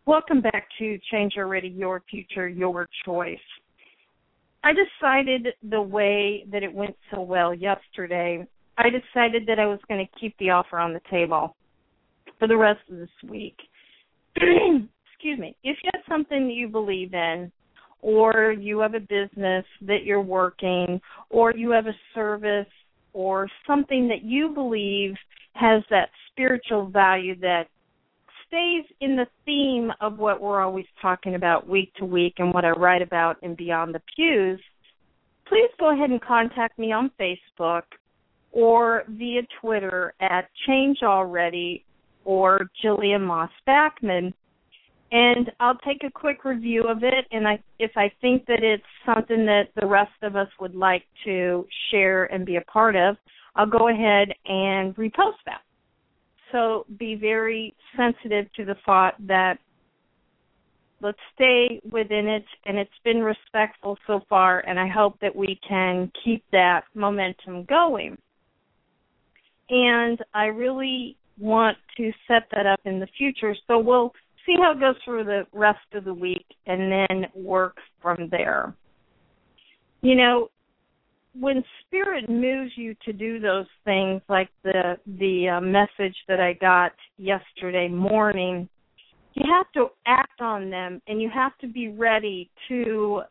Welcome 0.10 0.42
back 0.42 0.66
to 0.80 0.98
Change 1.12 1.34
Already 1.38 1.68
Your 1.68 2.02
Future, 2.10 2.48
Your 2.48 2.90
Choice. 3.06 3.38
I 4.64 4.72
decided 4.72 5.50
the 5.70 5.84
way 5.84 6.46
that 6.52 6.64
it 6.64 6.74
went 6.74 6.96
so 7.14 7.22
well 7.22 7.54
yesterday, 7.54 8.44
I 8.80 8.86
decided 8.90 9.46
that 9.46 9.60
I 9.60 9.68
was 9.68 9.78
going 9.88 10.04
to 10.04 10.20
keep 10.20 10.36
the 10.40 10.50
offer 10.50 10.80
on 10.80 10.94
the 10.94 11.02
table 11.12 11.56
for 12.40 12.48
the 12.48 12.58
rest 12.58 12.80
of 12.90 12.98
this 12.98 13.30
week. 13.30 13.56
Excuse 14.36 15.38
me. 15.38 15.56
If 15.64 15.78
you 15.84 15.92
have 15.94 16.02
something 16.10 16.48
that 16.48 16.56
you 16.56 16.70
believe 16.70 17.14
in, 17.14 17.52
or 18.02 18.52
you 18.52 18.80
have 18.80 18.96
a 18.96 19.00
business 19.00 19.64
that 19.84 20.06
you're 20.06 20.24
working, 20.24 21.00
or 21.30 21.54
you 21.54 21.70
have 21.70 21.86
a 21.86 21.96
service 22.16 22.66
or 23.14 23.48
something 23.68 24.08
that 24.08 24.24
you 24.24 24.50
believe 24.56 25.14
has 25.54 25.84
that 25.92 26.10
spiritual 26.32 26.88
value 26.88 27.40
that 27.42 27.66
stays 28.50 28.84
in 29.00 29.16
the 29.16 29.28
theme 29.46 29.92
of 30.02 30.18
what 30.18 30.42
we're 30.42 30.62
always 30.62 30.86
talking 31.02 31.36
about 31.36 31.70
week 31.70 31.94
to 31.96 32.06
week 32.06 32.34
and 32.38 32.54
what 32.54 32.66
I 32.66 32.72
write 32.72 33.02
about 33.02 33.38
in 33.44 33.56
Beyond 33.56 33.96
the 33.96 34.02
Pews, 34.16 34.60
please 35.48 35.70
go 35.80 35.94
ahead 35.94 36.10
and 36.10 36.22
contact 36.22 36.78
me 36.78 36.92
on 36.92 37.12
Facebook 37.20 37.84
or 38.52 39.04
via 39.08 39.42
Twitter 39.62 40.14
at 40.20 40.50
Change 40.68 40.98
Already 41.04 41.86
or 42.26 42.60
Jillian 42.84 43.22
Maas 43.22 43.52
Backman. 43.68 44.34
And 45.12 45.52
I'll 45.60 45.78
take 45.78 46.04
a 46.04 46.12
quick 46.12 46.46
review 46.46 46.84
of 46.88 47.04
it, 47.04 47.26
and 47.32 47.48
I, 47.48 47.60
if 47.80 47.92
I 47.96 48.12
think 48.22 48.46
that 48.46 48.64
it's 48.64 48.84
something 49.08 49.44
that 49.48 49.70
the 49.80 49.88
rest 49.88 50.12
of 50.22 50.36
us 50.36 50.48
would 50.60 50.76
like 50.76 51.04
to 51.26 51.66
share 51.90 52.26
and 52.26 52.46
be 52.46 52.58
a 52.58 52.62
part 52.62 52.96
of, 52.96 53.16
I'll 53.56 53.66
go 53.66 53.90
ahead 53.90 54.30
and 54.46 54.96
repost 54.96 55.42
that 55.48 55.62
also 56.54 56.86
be 56.98 57.16
very 57.16 57.74
sensitive 57.96 58.52
to 58.54 58.66
the 58.66 58.76
thought 58.86 59.16
that 59.28 59.58
let's 61.02 61.18
stay 61.34 61.80
within 61.90 62.28
it 62.28 62.46
and 62.66 62.78
it's 62.78 62.92
been 63.04 63.22
respectful 63.22 63.98
so 64.06 64.22
far 64.28 64.60
and 64.68 64.80
I 64.80 64.88
hope 64.88 65.18
that 65.22 65.36
we 65.36 65.60
can 65.68 66.12
keep 66.24 66.44
that 66.52 66.84
momentum 66.94 67.64
going. 67.66 68.18
And 69.70 70.20
I 70.34 70.46
really 70.46 71.16
want 71.38 71.78
to 71.98 72.12
set 72.28 72.44
that 72.52 72.66
up 72.66 72.82
in 72.86 73.00
the 73.00 73.08
future. 73.18 73.56
So 73.68 73.80
we'll 73.80 74.12
see 74.46 74.56
how 74.58 74.72
it 74.72 74.80
goes 74.80 74.96
through 75.06 75.24
the 75.26 75.46
rest 75.54 75.80
of 75.94 76.04
the 76.04 76.14
week 76.14 76.46
and 76.66 76.92
then 76.92 77.28
work 77.36 77.78
from 78.02 78.28
there. 78.30 78.74
You 80.02 80.16
know, 80.16 80.50
when 81.40 81.64
spirit 81.86 82.30
moves 82.30 82.72
you 82.76 82.96
to 83.06 83.14
do 83.14 83.40
those 83.40 83.66
things 83.86 84.22
like 84.28 84.50
the 84.64 84.98
the 85.20 85.50
uh, 85.50 85.62
message 85.62 86.16
that 86.28 86.40
I 86.40 86.54
got 86.54 86.92
yesterday 87.18 87.88
morning 87.88 88.68
you 89.34 89.46
have 89.50 89.72
to 89.74 89.88
act 90.06 90.42
on 90.42 90.70
them 90.70 91.02
and 91.08 91.22
you 91.22 91.30
have 91.34 91.58
to 91.60 91.68
be 91.68 91.90
ready 91.90 92.50
to 92.68 93.22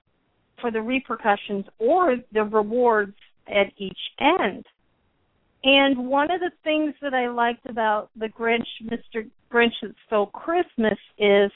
for 0.60 0.70
the 0.70 0.80
repercussions 0.80 1.66
or 1.78 2.16
the 2.32 2.44
rewards 2.44 3.16
at 3.48 3.72
each 3.76 3.98
end 4.20 4.64
and 5.64 6.08
one 6.08 6.30
of 6.30 6.40
the 6.40 6.52
things 6.62 6.94
that 7.02 7.14
I 7.14 7.28
liked 7.28 7.68
about 7.68 8.10
the 8.16 8.28
Grinch 8.28 8.66
Mr. 8.84 9.28
Grinch 9.52 9.72
that 9.82 9.94
stole 10.06 10.26
Christmas 10.26 10.98
is 11.18 11.50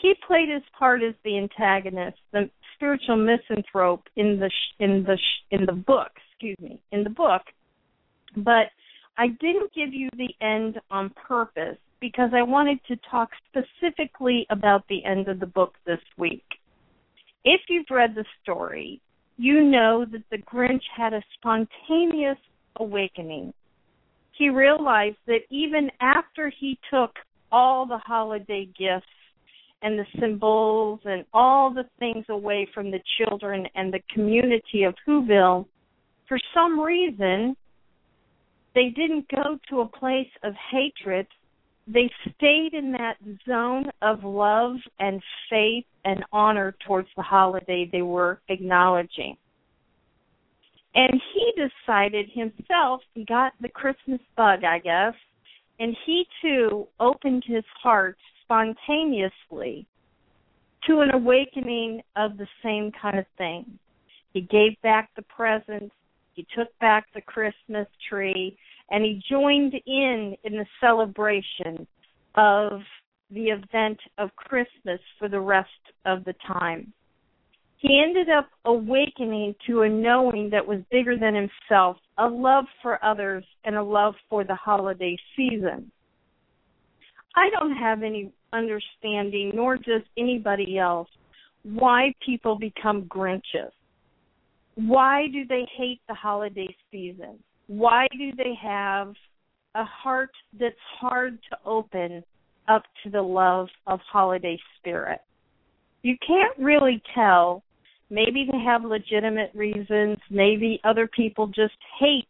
he 0.00 0.14
played 0.26 0.48
his 0.48 0.62
part 0.78 1.02
as 1.02 1.14
the 1.24 1.36
antagonist, 1.38 2.18
the 2.32 2.48
spiritual 2.78 3.16
misanthrope 3.16 4.04
in 4.16 4.38
the 4.40 4.48
sh- 4.50 4.74
in 4.80 5.04
the 5.04 5.16
sh- 5.18 5.44
in 5.50 5.66
the 5.66 5.72
book, 5.72 6.12
excuse 6.30 6.58
me, 6.60 6.80
in 6.92 7.04
the 7.04 7.10
book. 7.10 7.42
But 8.36 8.68
I 9.18 9.28
didn't 9.28 9.74
give 9.74 9.92
you 9.92 10.08
the 10.16 10.32
end 10.40 10.80
on 10.90 11.10
purpose 11.10 11.78
because 12.00 12.30
I 12.32 12.42
wanted 12.42 12.78
to 12.88 12.96
talk 13.10 13.30
specifically 13.50 14.46
about 14.50 14.86
the 14.88 15.04
end 15.04 15.28
of 15.28 15.40
the 15.40 15.46
book 15.46 15.74
this 15.84 16.00
week. 16.16 16.44
If 17.44 17.62
you've 17.68 17.90
read 17.90 18.14
the 18.14 18.24
story, 18.42 19.00
you 19.36 19.62
know 19.64 20.04
that 20.12 20.22
the 20.30 20.38
Grinch 20.38 20.82
had 20.96 21.12
a 21.14 21.22
spontaneous 21.34 22.38
awakening. 22.76 23.52
he 24.32 24.50
realized 24.50 25.16
that 25.26 25.40
even 25.50 25.90
after 26.00 26.48
he 26.60 26.78
took 26.92 27.10
all 27.50 27.86
the 27.86 27.98
holiday 27.98 28.64
gifts 28.78 29.06
and 29.82 29.98
the 29.98 30.06
symbols 30.20 31.00
and 31.04 31.24
all 31.32 31.72
the 31.72 31.84
things 31.98 32.24
away 32.28 32.68
from 32.74 32.90
the 32.90 33.00
children 33.18 33.66
and 33.74 33.92
the 33.92 34.02
community 34.12 34.82
of 34.84 34.94
Whoville, 35.06 35.66
for 36.26 36.38
some 36.52 36.78
reason, 36.80 37.56
they 38.74 38.90
didn't 38.90 39.26
go 39.28 39.58
to 39.70 39.80
a 39.80 39.88
place 39.88 40.30
of 40.42 40.54
hatred. 40.70 41.26
They 41.86 42.10
stayed 42.36 42.74
in 42.74 42.92
that 42.92 43.16
zone 43.46 43.90
of 44.02 44.24
love 44.24 44.76
and 44.98 45.22
faith 45.48 45.86
and 46.04 46.24
honor 46.32 46.74
towards 46.86 47.08
the 47.16 47.22
holiday 47.22 47.88
they 47.90 48.02
were 48.02 48.40
acknowledging. 48.48 49.36
And 50.94 51.20
he 51.32 51.52
decided 51.56 52.28
himself, 52.32 53.00
he 53.14 53.24
got 53.24 53.52
the 53.60 53.68
Christmas 53.68 54.20
bug, 54.36 54.64
I 54.64 54.80
guess, 54.80 55.14
and 55.78 55.96
he 56.04 56.24
too 56.42 56.88
opened 56.98 57.44
his 57.46 57.64
heart 57.82 58.18
spontaneously 58.48 59.86
to 60.86 61.00
an 61.00 61.10
awakening 61.12 62.02
of 62.16 62.38
the 62.38 62.46
same 62.62 62.90
kind 63.00 63.18
of 63.18 63.26
thing. 63.36 63.78
He 64.32 64.40
gave 64.40 64.80
back 64.82 65.10
the 65.16 65.22
presents, 65.22 65.94
he 66.32 66.46
took 66.56 66.68
back 66.78 67.06
the 67.14 67.20
Christmas 67.20 67.86
tree, 68.08 68.56
and 68.90 69.04
he 69.04 69.22
joined 69.28 69.74
in 69.86 70.36
in 70.44 70.52
the 70.54 70.66
celebration 70.80 71.86
of 72.36 72.80
the 73.30 73.48
event 73.48 73.98
of 74.16 74.34
Christmas 74.36 75.00
for 75.18 75.28
the 75.28 75.40
rest 75.40 75.68
of 76.06 76.24
the 76.24 76.34
time. 76.46 76.92
He 77.76 78.02
ended 78.02 78.28
up 78.30 78.48
awakening 78.64 79.54
to 79.66 79.82
a 79.82 79.88
knowing 79.88 80.50
that 80.50 80.66
was 80.66 80.80
bigger 80.90 81.16
than 81.16 81.34
himself, 81.34 81.98
a 82.16 82.26
love 82.26 82.64
for 82.82 83.04
others, 83.04 83.44
and 83.64 83.76
a 83.76 83.82
love 83.82 84.14
for 84.30 84.42
the 84.42 84.54
holiday 84.54 85.16
season. 85.36 85.92
I 87.36 87.50
don't 87.50 87.76
have 87.76 88.02
any 88.02 88.32
understanding, 88.52 89.52
nor 89.54 89.76
does 89.76 90.02
anybody 90.16 90.78
else, 90.78 91.08
why 91.62 92.14
people 92.24 92.58
become 92.58 93.04
Grinches. 93.04 93.72
Why 94.74 95.26
do 95.32 95.44
they 95.44 95.66
hate 95.76 96.00
the 96.08 96.14
holiday 96.14 96.74
season? 96.90 97.38
Why 97.66 98.06
do 98.12 98.32
they 98.36 98.54
have 98.62 99.14
a 99.74 99.84
heart 99.84 100.30
that's 100.58 100.76
hard 101.00 101.38
to 101.50 101.58
open 101.66 102.22
up 102.68 102.84
to 103.02 103.10
the 103.10 103.22
love 103.22 103.68
of 103.86 104.00
holiday 104.10 104.58
spirit? 104.78 105.20
You 106.02 106.16
can't 106.26 106.56
really 106.58 107.02
tell. 107.14 107.64
Maybe 108.08 108.48
they 108.50 108.58
have 108.64 108.84
legitimate 108.84 109.50
reasons. 109.54 110.18
Maybe 110.30 110.80
other 110.84 111.08
people 111.08 111.48
just 111.48 111.74
hate 111.98 112.28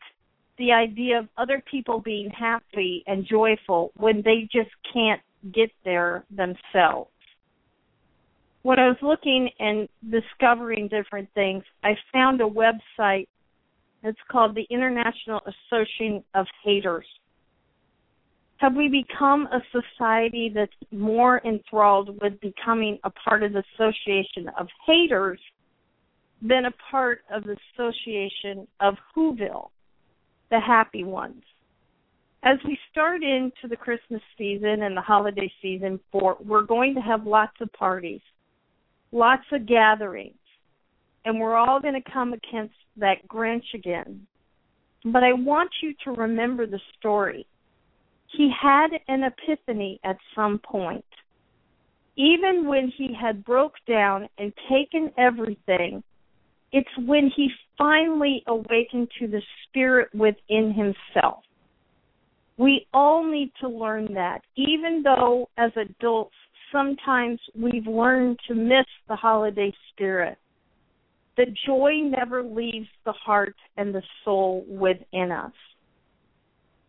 the 0.58 0.72
idea 0.72 1.18
of 1.20 1.28
other 1.36 1.62
people 1.70 2.00
being 2.00 2.30
happy 2.30 3.04
and 3.06 3.26
joyful 3.26 3.92
when 3.96 4.22
they 4.24 4.48
just 4.50 4.70
can't 4.92 5.20
get 5.52 5.70
there 5.84 6.24
themselves. 6.30 7.10
When 8.62 8.78
I 8.78 8.88
was 8.88 8.96
looking 9.02 9.48
and 9.58 9.88
discovering 10.10 10.88
different 10.88 11.28
things, 11.34 11.62
I 11.82 11.94
found 12.12 12.40
a 12.40 12.44
website 12.44 13.28
it's 14.02 14.18
called 14.30 14.54
the 14.54 14.66
International 14.70 15.40
Association 15.40 16.22
of 16.34 16.46
Haters. 16.64 17.06
Have 18.58 18.74
we 18.74 18.88
become 18.88 19.48
a 19.52 19.60
society 19.72 20.50
that's 20.52 20.72
more 20.90 21.40
enthralled 21.44 22.20
with 22.20 22.40
becoming 22.40 22.98
a 23.04 23.10
part 23.10 23.42
of 23.42 23.52
the 23.52 23.62
association 23.74 24.50
of 24.58 24.66
haters 24.86 25.40
than 26.42 26.64
a 26.66 26.72
part 26.90 27.22
of 27.30 27.44
the 27.44 27.56
association 27.74 28.66
of 28.80 28.94
Whoville, 29.16 29.70
the 30.50 30.60
happy 30.60 31.04
ones? 31.04 31.42
As 32.44 32.58
we 32.64 32.78
start 32.90 33.22
into 33.24 33.68
the 33.68 33.76
Christmas 33.76 34.22
season 34.36 34.82
and 34.82 34.96
the 34.96 35.00
holiday 35.00 35.52
season, 35.60 35.98
for 36.12 36.36
we're 36.44 36.62
going 36.62 36.94
to 36.94 37.00
have 37.00 37.26
lots 37.26 37.56
of 37.60 37.72
parties, 37.72 38.20
lots 39.10 39.42
of 39.52 39.66
gatherings, 39.66 40.34
and 41.24 41.40
we're 41.40 41.56
all 41.56 41.80
going 41.80 42.00
to 42.00 42.10
come 42.12 42.32
against 42.32 42.74
that 42.96 43.26
Grinch 43.26 43.74
again. 43.74 44.26
But 45.04 45.24
I 45.24 45.32
want 45.32 45.70
you 45.82 45.94
to 46.04 46.12
remember 46.12 46.66
the 46.66 46.80
story. 46.98 47.44
He 48.28 48.52
had 48.60 48.88
an 49.08 49.24
epiphany 49.24 49.98
at 50.04 50.16
some 50.34 50.60
point. 50.60 51.04
Even 52.16 52.66
when 52.66 52.92
he 52.96 53.14
had 53.14 53.44
broke 53.44 53.74
down 53.86 54.28
and 54.38 54.52
taken 54.68 55.10
everything, 55.18 56.02
it's 56.72 56.88
when 57.04 57.30
he 57.34 57.48
finally 57.76 58.42
awakened 58.46 59.08
to 59.18 59.26
the 59.26 59.42
spirit 59.64 60.08
within 60.14 60.72
himself. 60.72 61.42
We 62.58 62.86
all 62.92 63.24
need 63.24 63.52
to 63.60 63.68
learn 63.68 64.12
that, 64.14 64.42
even 64.56 65.02
though 65.04 65.48
as 65.56 65.70
adults 65.76 66.34
sometimes 66.72 67.40
we've 67.58 67.86
learned 67.86 68.38
to 68.48 68.54
miss 68.54 68.86
the 69.08 69.16
holiday 69.16 69.72
spirit. 69.92 70.36
The 71.36 71.46
joy 71.66 72.00
never 72.02 72.42
leaves 72.42 72.88
the 73.04 73.12
heart 73.12 73.54
and 73.76 73.94
the 73.94 74.02
soul 74.24 74.66
within 74.68 75.30
us. 75.30 75.52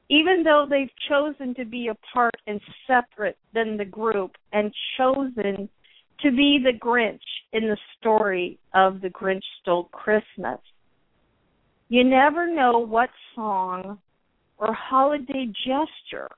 Even 0.09 0.41
though 0.43 0.65
they've 0.67 0.89
chosen 1.07 1.53
to 1.53 1.65
be 1.65 1.89
apart 1.89 2.35
and 2.47 2.59
separate 2.87 3.37
than 3.53 3.77
the 3.77 3.85
group 3.85 4.31
and 4.51 4.73
chosen 4.97 5.69
to 6.21 6.31
be 6.31 6.59
the 6.63 6.77
Grinch 6.77 7.19
in 7.53 7.67
the 7.67 7.77
story 7.99 8.57
of 8.73 9.01
the 9.01 9.09
Grinch 9.09 9.43
Stole 9.61 9.83
Christmas, 9.91 10.59
you 11.89 12.03
never 12.03 12.51
know 12.51 12.79
what 12.79 13.09
song 13.35 13.99
or 14.59 14.73
holiday 14.73 15.47
gesture 15.65 16.29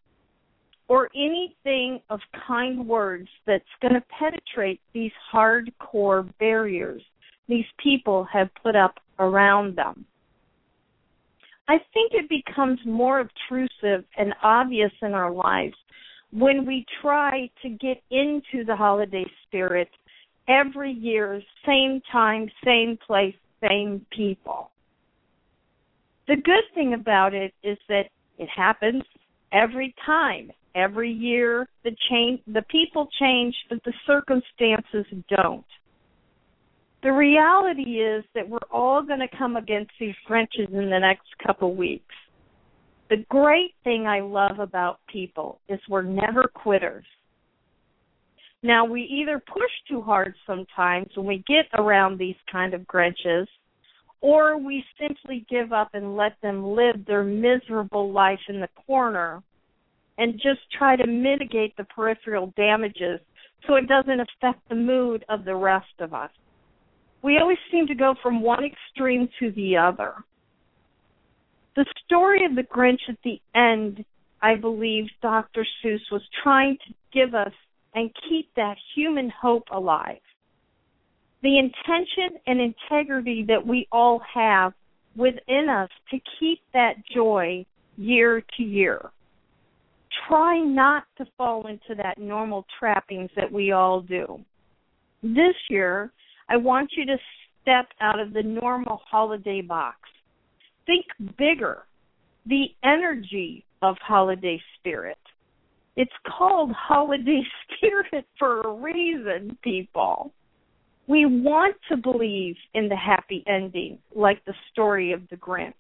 or 0.88 1.10
anything 1.16 2.02
of 2.10 2.20
kind 2.48 2.88
words 2.88 3.28
that's 3.46 3.64
going 3.82 3.94
to 3.94 4.04
penetrate 4.20 4.80
these 4.94 5.12
hardcore 5.34 6.30
barriers 6.40 7.02
these 7.52 7.66
people 7.84 8.26
have 8.32 8.50
put 8.64 8.76
up 8.76 8.96
around 9.20 9.76
them. 9.76 10.06
I 11.68 11.78
think 11.94 12.14
it 12.14 12.30
becomes 12.30 12.80
more 12.86 13.20
obtrusive 13.20 14.06
and 14.18 14.34
obvious 14.42 14.92
in 15.02 15.14
our 15.14 15.32
lives 15.32 15.76
when 16.32 16.66
we 16.66 16.86
try 17.02 17.50
to 17.62 17.70
get 17.70 18.02
into 18.10 18.66
the 18.66 18.76
holiday 18.76 19.26
spirit 19.46 19.90
every 20.48 20.94
year, 20.94 21.42
same 21.66 22.02
time, 22.12 22.50
same 22.64 22.98
place, 23.06 23.36
same 23.62 24.06
people. 24.16 24.72
The 26.28 26.36
good 26.36 26.64
thing 26.74 26.94
about 26.94 27.34
it 27.34 27.54
is 27.64 27.78
that 27.90 28.06
it 28.38 28.50
happens 28.50 29.04
every 29.52 29.94
time. 30.06 30.52
Every 30.74 31.12
year 31.12 31.68
the 31.84 31.94
change 32.10 32.40
the 32.48 32.62
people 32.70 33.10
change 33.20 33.54
but 33.70 33.84
the 33.84 33.94
circumstances 34.08 35.06
don't 35.28 35.66
the 37.04 37.12
reality 37.12 38.00
is 38.00 38.24
that 38.36 38.48
we're 38.48 38.60
all 38.72 39.02
going 39.02 39.20
to 39.20 39.38
come 39.38 39.56
against 39.56 39.92
these 40.00 40.16
Grinches 40.30 40.72
in 40.72 40.90
the 40.90 41.00
next 41.00 41.28
couple 41.46 41.76
weeks. 41.76 42.14
The 43.10 43.26
great 43.30 43.74
thing 43.84 44.06
I 44.06 44.20
love 44.20 44.60
about 44.60 45.00
people 45.12 45.60
is 45.68 45.80
we're 45.90 46.04
never 46.04 46.44
quitters. 46.54 47.06
Now, 48.64 48.86
we 48.86 49.02
either 49.02 49.40
push 49.40 49.72
too 49.90 50.02
hard 50.02 50.36
sometimes 50.46 51.10
when 51.16 51.26
we 51.26 51.44
get 51.48 51.66
around 51.76 52.20
these 52.20 52.36
kind 52.52 52.76
of 52.76 52.82
Grinches, 52.82 53.48
or 54.22 54.58
we 54.58 54.84
simply 55.00 55.46
give 55.50 55.74
up 55.74 55.90
and 55.94 56.16
let 56.16 56.34
them 56.42 56.76
live 56.76 57.06
their 57.06 57.24
miserable 57.24 58.12
life 58.12 58.40
in 58.48 58.60
the 58.60 58.70
corner 58.88 59.42
and 60.18 60.34
just 60.34 60.60
try 60.78 60.96
to 60.96 61.08
mitigate 61.08 61.76
the 61.78 61.84
peripheral 61.86 62.54
damages 62.56 63.20
so 63.68 63.76
it 63.76 63.88
doesn't 63.88 64.20
affect 64.20 64.68
the 64.70 64.76
mood 64.76 65.26
of 65.30 65.46
the 65.46 65.56
rest 65.56 65.94
of 66.00 66.14
us 66.14 66.32
we 67.22 67.38
always 67.38 67.58
seem 67.72 67.88
to 67.88 67.96
go 67.96 68.16
from 68.22 68.42
one 68.42 68.64
extreme 68.64 69.30
to 69.40 69.52
the 69.52 69.78
other. 69.78 70.14
The 71.76 71.86
story 72.06 72.46
of 72.46 72.56
the 72.56 72.64
Grinch 72.64 73.02
at 73.08 73.18
the 73.24 73.40
end, 73.56 74.04
I 74.42 74.56
believe 74.56 75.06
Dr. 75.22 75.66
Seuss 75.84 76.02
was 76.12 76.22
trying 76.44 76.78
to 76.88 76.94
give 77.14 77.36
us 77.36 77.54
and 77.94 78.10
keep 78.28 78.50
that 78.56 78.78
human 78.96 79.32
hope 79.42 79.68
alive. 79.72 80.18
The 81.44 81.58
intention 81.58 82.40
and 82.46 82.60
integrity 82.60 83.44
that 83.48 83.66
we 83.66 83.88
all 83.92 84.22
have 84.34 84.74
within 85.16 85.70
us 85.70 85.90
to 86.12 86.20
keep 86.40 86.60
that 86.74 86.94
joy 87.14 87.66
year 87.98 88.44
to 88.58 88.64
year. 88.64 89.10
Try 90.28 90.60
not 90.60 91.04
to 91.18 91.26
fall 91.38 91.68
into 91.68 91.96
that 92.02 92.18
normal 92.18 92.66
trappings 92.80 93.30
that 93.36 93.52
we 93.52 93.72
all 93.72 94.02
do. 94.02 94.40
This 95.24 95.56
year, 95.70 96.12
I 96.50 96.58
want 96.58 96.92
you 96.96 97.06
to 97.06 97.18
step 97.62 97.88
out 98.02 98.20
of 98.20 98.34
the 98.34 98.44
normal 98.44 99.02
holiday 99.10 99.62
box. 99.62 99.98
Think 100.86 101.06
bigger. 101.38 101.84
The 102.46 102.66
energy 102.84 103.64
of 103.82 103.96
holiday 104.02 104.62
spirit. 104.80 105.18
It's 105.96 106.12
called 106.38 106.72
holiday 106.72 107.42
spirit 107.78 108.26
for 108.38 108.62
a 108.62 108.74
reason, 108.74 109.58
people. 109.64 110.34
We 111.08 111.26
want 111.26 111.76
to 111.90 111.98
believe 111.98 112.56
in 112.74 112.88
the 112.88 112.96
happy 112.96 113.44
ending, 113.48 114.00
like 114.16 114.44
the 114.46 114.54
story 114.72 115.12
of 115.12 115.22
the 115.30 115.38
Grinch. 115.38 115.74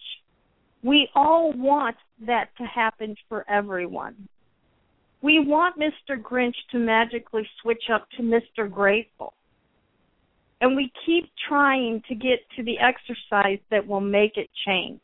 We 0.83 1.09
all 1.15 1.53
want 1.53 1.95
that 2.25 2.49
to 2.57 2.63
happen 2.63 3.15
for 3.29 3.45
everyone. 3.49 4.27
We 5.21 5.39
want 5.39 5.77
Mr. 5.77 6.19
Grinch 6.19 6.55
to 6.71 6.79
magically 6.79 7.47
switch 7.61 7.83
up 7.93 8.07
to 8.17 8.23
Mr. 8.23 8.69
Grateful. 8.69 9.33
And 10.59 10.75
we 10.75 10.91
keep 11.05 11.29
trying 11.47 12.01
to 12.07 12.15
get 12.15 12.39
to 12.55 12.63
the 12.63 12.77
exercise 12.79 13.59
that 13.69 13.85
will 13.85 14.01
make 14.01 14.37
it 14.37 14.49
change. 14.65 15.01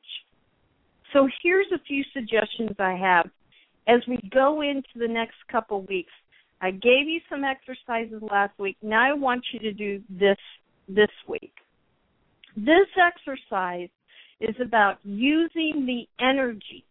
So 1.13 1.27
here's 1.41 1.71
a 1.73 1.79
few 1.87 2.03
suggestions 2.13 2.75
I 2.79 2.93
have 2.93 3.29
as 3.87 4.01
we 4.07 4.17
go 4.31 4.61
into 4.61 4.89
the 4.95 5.07
next 5.07 5.35
couple 5.49 5.81
weeks. 5.83 6.11
I 6.61 6.71
gave 6.71 7.07
you 7.07 7.19
some 7.29 7.43
exercises 7.43 8.21
last 8.31 8.57
week. 8.59 8.77
Now 8.81 9.09
I 9.09 9.13
want 9.13 9.45
you 9.53 9.59
to 9.59 9.71
do 9.71 10.01
this 10.09 10.37
this 10.87 11.11
week. 11.27 11.53
This 12.55 12.87
exercise 12.97 13.89
is 14.39 14.55
about 14.61 14.97
using 15.03 15.85
the 15.85 16.07
energy. 16.23 16.83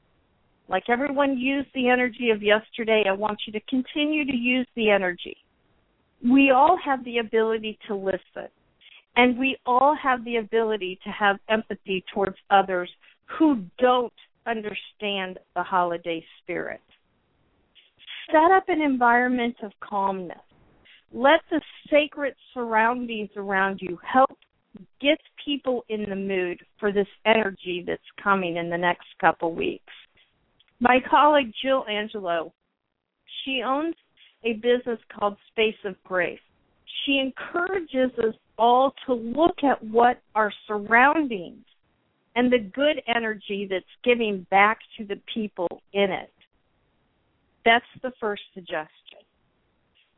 Like 0.69 0.85
everyone 0.89 1.39
used 1.39 1.69
the 1.75 1.89
energy 1.89 2.31
of 2.31 2.43
yesterday, 2.43 3.05
I 3.09 3.13
want 3.13 3.39
you 3.47 3.53
to 3.53 3.61
continue 3.69 4.25
to 4.25 4.37
use 4.37 4.67
the 4.77 4.91
energy. 4.91 5.37
We 6.25 6.51
all 6.51 6.77
have 6.85 7.05
the 7.05 7.19
ability 7.19 7.79
to 7.89 7.95
listen, 7.95 8.49
and 9.17 9.39
we 9.39 9.57
all 9.67 9.97
have 10.01 10.25
the 10.25 10.37
ability 10.37 10.99
to 11.05 11.11
have 11.11 11.37
empathy 11.49 12.05
towards 12.13 12.37
others 12.51 12.91
who 13.39 13.65
don't 13.79 14.13
understand 14.47 15.39
the 15.55 15.63
holiday 15.63 16.25
spirit. 16.43 16.81
Set 18.31 18.51
up 18.51 18.69
an 18.69 18.81
environment 18.81 19.57
of 19.63 19.73
calmness. 19.81 20.39
Let 21.13 21.41
the 21.51 21.61
sacred 21.91 22.35
surroundings 22.53 23.31
around 23.37 23.81
you 23.81 23.99
help 24.03 24.37
get 25.01 25.19
people 25.45 25.85
in 25.89 26.05
the 26.09 26.17
mood 26.17 26.59
for 26.79 26.93
this 26.93 27.07
energy 27.25 27.85
that's 27.87 28.03
coming 28.23 28.57
in 28.57 28.69
the 28.69 28.77
next 28.77 29.07
couple 29.21 29.55
weeks. 29.55 29.93
My 30.81 30.99
colleague 31.09 31.53
Jill 31.63 31.85
Angelo, 31.89 32.53
she 33.45 33.63
owns 33.65 33.95
a 34.45 34.55
business 34.55 34.99
called 35.17 35.37
Space 35.53 35.77
of 35.85 35.95
Grace. 36.05 36.41
She 37.05 37.19
encourages 37.19 38.17
us 38.19 38.35
all 38.59 38.93
to 39.07 39.15
look 39.15 39.63
at 39.63 39.83
what 39.85 40.21
our 40.35 40.53
surroundings 40.67 41.65
and 42.35 42.53
the 42.53 42.59
good 42.59 43.01
energy 43.15 43.67
that's 43.71 43.85
giving 44.05 44.47
back 44.51 44.79
to 44.99 45.05
the 45.05 45.21
people 45.33 45.69
in 45.93 46.11
it. 46.11 46.33
That's 47.67 47.85
the 48.01 48.13
first 48.21 48.43
suggestion. 48.55 49.19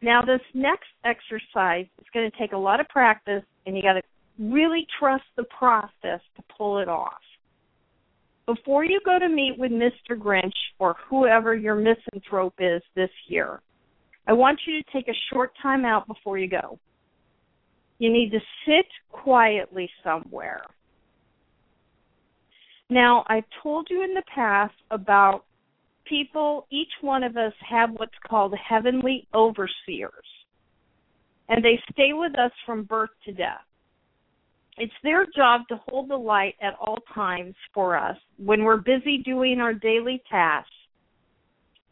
Now, 0.03 0.21
this 0.21 0.43
next 0.53 0.91
exercise 1.05 1.87
is 1.99 2.07
going 2.13 2.31
to 2.31 2.39
take 2.39 2.53
a 2.53 2.59
lot 2.59 2.79
of 2.79 2.87
practice, 2.89 3.43
and 3.65 3.75
you 3.75 3.83
got 3.83 3.95
to 3.95 4.03
really 4.39 4.87
trust 5.01 5.25
the 5.37 5.45
process 5.45 6.21
to 6.37 6.43
pull 6.57 6.79
it 6.79 6.89
off. 6.89 7.23
Before 8.47 8.85
you 8.85 9.01
go 9.03 9.19
to 9.19 9.29
meet 9.29 9.59
with 9.59 9.73
Mr. 9.73 10.17
Grinch 10.17 10.53
or 10.79 10.95
whoever 11.09 11.55
your 11.55 11.75
misanthrope 11.75 12.55
is 12.59 12.83
this 12.95 13.11
year, 13.29 13.61
I 14.27 14.35
want 14.35 14.61
you 14.67 14.83
to 14.83 14.93
take 14.93 15.09
a 15.09 15.19
short 15.33 15.53
time 15.63 15.87
out 15.87 16.07
before 16.07 16.37
you 16.37 16.49
go. 16.49 16.79
You 17.99 18.13
need 18.13 18.31
to 18.31 18.41
sit 18.67 18.87
quietly 19.11 19.89
somewhere. 20.05 20.63
Now, 22.91 23.25
I've 23.27 23.45
told 23.63 23.89
you 23.91 24.05
in 24.05 24.13
the 24.13 24.23
past 24.35 24.75
about 24.91 25.45
people, 26.09 26.66
each 26.71 26.92
one 27.01 27.23
of 27.23 27.37
us 27.37 27.53
have 27.68 27.90
what's 27.92 28.12
called 28.29 28.55
heavenly 28.68 29.27
overseers. 29.35 30.12
And 31.49 31.64
they 31.64 31.81
stay 31.92 32.12
with 32.12 32.38
us 32.38 32.53
from 32.66 32.85
birth 32.85 33.11
to 33.25 33.33
death. 33.33 33.64
It's 34.77 34.92
their 35.03 35.27
job 35.37 35.62
to 35.68 35.81
hold 35.88 36.09
the 36.09 36.16
light 36.16 36.55
at 36.62 36.75
all 36.81 36.99
times 37.14 37.55
for 37.75 37.97
us 37.97 38.16
when 38.37 38.62
we're 38.62 38.77
busy 38.77 39.18
doing 39.25 39.59
our 39.61 39.75
daily 39.75 40.23
tasks. 40.31 40.71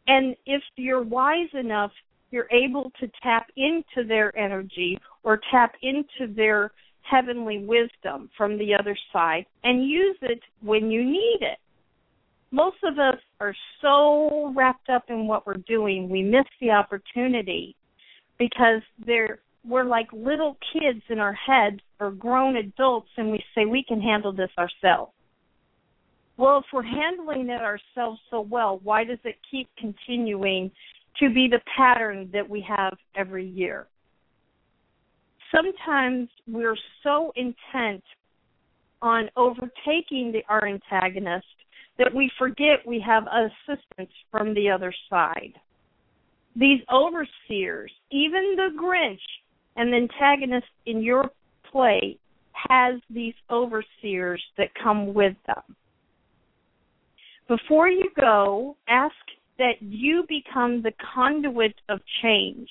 And 0.07 0.37
if 0.47 0.63
you're 0.77 1.03
wise 1.03 1.49
enough, 1.55 1.91
you're 2.31 2.49
able 2.53 2.93
to 3.01 3.11
tap 3.23 3.49
into 3.57 4.07
their 4.07 4.37
energy 4.39 4.99
or 5.25 5.41
tap 5.51 5.75
into 5.83 6.33
their 6.33 6.71
heavenly 7.03 7.65
wisdom 7.67 8.31
from 8.37 8.59
the 8.59 8.75
other 8.75 8.97
side 9.13 9.47
and 9.65 9.89
use 9.89 10.17
it 10.23 10.41
when 10.61 10.91
you 10.91 11.05
need 11.05 11.39
it. 11.41 11.59
Most 12.57 12.79
of 12.85 12.99
us 12.99 13.21
are 13.39 13.55
so 13.83 14.51
wrapped 14.57 14.89
up 14.89 15.05
in 15.11 15.27
what 15.27 15.47
we're 15.47 15.63
doing, 15.69 16.09
we 16.09 16.23
miss 16.23 16.47
the 16.59 16.71
opportunity 16.71 17.77
because 18.39 18.81
we're 19.07 19.85
like 19.85 20.07
little 20.11 20.57
kids 20.73 21.03
in 21.11 21.19
our 21.19 21.35
heads 21.35 21.81
or 22.01 22.11
grown 22.11 22.57
adults 22.57 23.11
and 23.19 23.31
we 23.31 23.45
say 23.55 23.67
we 23.67 23.85
can 23.87 24.01
handle 24.01 24.33
this 24.33 24.49
ourselves. 24.57 25.13
Well, 26.39 26.61
if 26.61 26.65
we're 26.73 26.83
handling 26.83 27.51
it 27.51 27.61
ourselves 27.61 28.21
so 28.31 28.41
well, 28.41 28.81
why 28.83 29.05
does 29.05 29.19
it 29.25 29.37
keep 29.51 29.69
continuing 29.77 30.71
to 31.21 31.29
be 31.29 31.49
the 31.51 31.61
pattern 31.77 32.31
that 32.33 32.49
we 32.49 32.65
have 32.67 32.97
every 33.15 33.47
year? 33.47 33.87
Sometimes 35.55 36.31
we're 36.49 36.79
so 37.03 37.35
intent 37.37 38.03
on 39.03 39.29
overtaking 39.37 40.33
the, 40.33 40.43
our 40.49 40.67
antagonist 40.67 41.45
that 41.99 42.15
we 42.15 42.31
forget 42.39 42.87
we 42.87 43.01
have 43.01 43.25
assistance 43.27 44.13
from 44.31 44.55
the 44.55 44.71
other 44.71 44.95
side. 45.09 45.55
These 46.55 46.81
overseers, 46.93 47.93
even 48.11 48.57
the 48.57 48.71
Grinch, 48.81 49.19
and 49.77 49.93
the 49.93 49.97
antagonist 49.97 50.67
in 50.87 51.03
your 51.03 51.31
play 51.71 52.19
has 52.53 53.01
these 53.11 53.35
overseers 53.51 54.43
that 54.57 54.69
come 54.83 55.13
with 55.13 55.37
them. 55.47 55.77
Before 57.49 57.89
you 57.89 58.11
go, 58.19 58.77
ask 58.89 59.15
that 59.59 59.81
you 59.81 60.25
become 60.29 60.83
the 60.83 60.93
conduit 61.15 61.75
of 61.89 62.01
change 62.23 62.69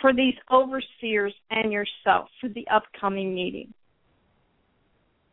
for 0.00 0.12
these 0.12 0.34
overseers 0.52 1.34
and 1.50 1.72
yourself 1.72 2.28
for 2.40 2.48
the 2.48 2.66
upcoming 2.72 3.34
meeting. 3.34 3.72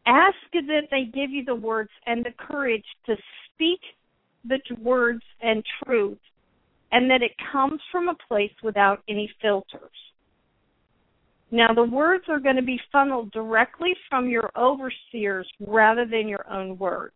Ask 0.06 0.36
that 0.54 0.88
they 0.90 1.06
give 1.06 1.30
you 1.30 1.46
the 1.46 1.56
words 1.56 1.92
and 2.06 2.26
the 2.26 2.32
courage 2.38 2.86
to 3.06 3.16
speak 3.54 3.80
the 4.44 4.60
words 4.82 5.22
and 5.42 5.64
truth, 5.86 6.18
and 6.92 7.10
that 7.10 7.22
it 7.22 7.32
comes 7.52 7.80
from 7.92 8.10
a 8.10 8.18
place 8.28 8.52
without 8.64 9.04
any 9.08 9.32
filters. 9.42 9.92
Now, 11.52 11.74
the 11.74 11.84
words 11.84 12.24
are 12.30 12.40
going 12.40 12.56
to 12.56 12.62
be 12.62 12.80
funneled 12.92 13.32
directly 13.32 13.94
from 14.10 14.30
your 14.30 14.50
overseers 14.58 15.48
rather 15.60 16.06
than 16.06 16.30
your 16.30 16.50
own 16.50 16.78
words. 16.78 17.14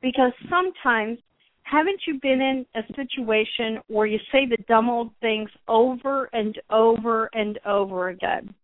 Because 0.00 0.32
sometimes, 0.48 1.18
haven't 1.64 2.00
you 2.06 2.18
been 2.22 2.40
in 2.40 2.64
a 2.76 2.82
situation 2.94 3.80
where 3.88 4.06
you 4.06 4.18
say 4.32 4.46
the 4.46 4.62
dumb 4.68 4.88
old 4.88 5.10
things 5.20 5.50
over 5.66 6.30
and 6.32 6.58
over 6.70 7.28
and 7.34 7.58
over 7.66 8.08
again? 8.08 8.54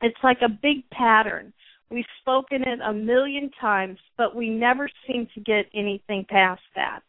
It's 0.00 0.18
like 0.24 0.38
a 0.42 0.48
big 0.48 0.88
pattern. 0.90 1.52
We've 1.92 2.04
spoken 2.22 2.62
it 2.62 2.78
a 2.82 2.92
million 2.92 3.50
times, 3.60 3.98
but 4.16 4.34
we 4.34 4.48
never 4.48 4.88
seem 5.06 5.28
to 5.34 5.40
get 5.40 5.66
anything 5.74 6.24
past 6.26 6.62
that. 6.74 7.02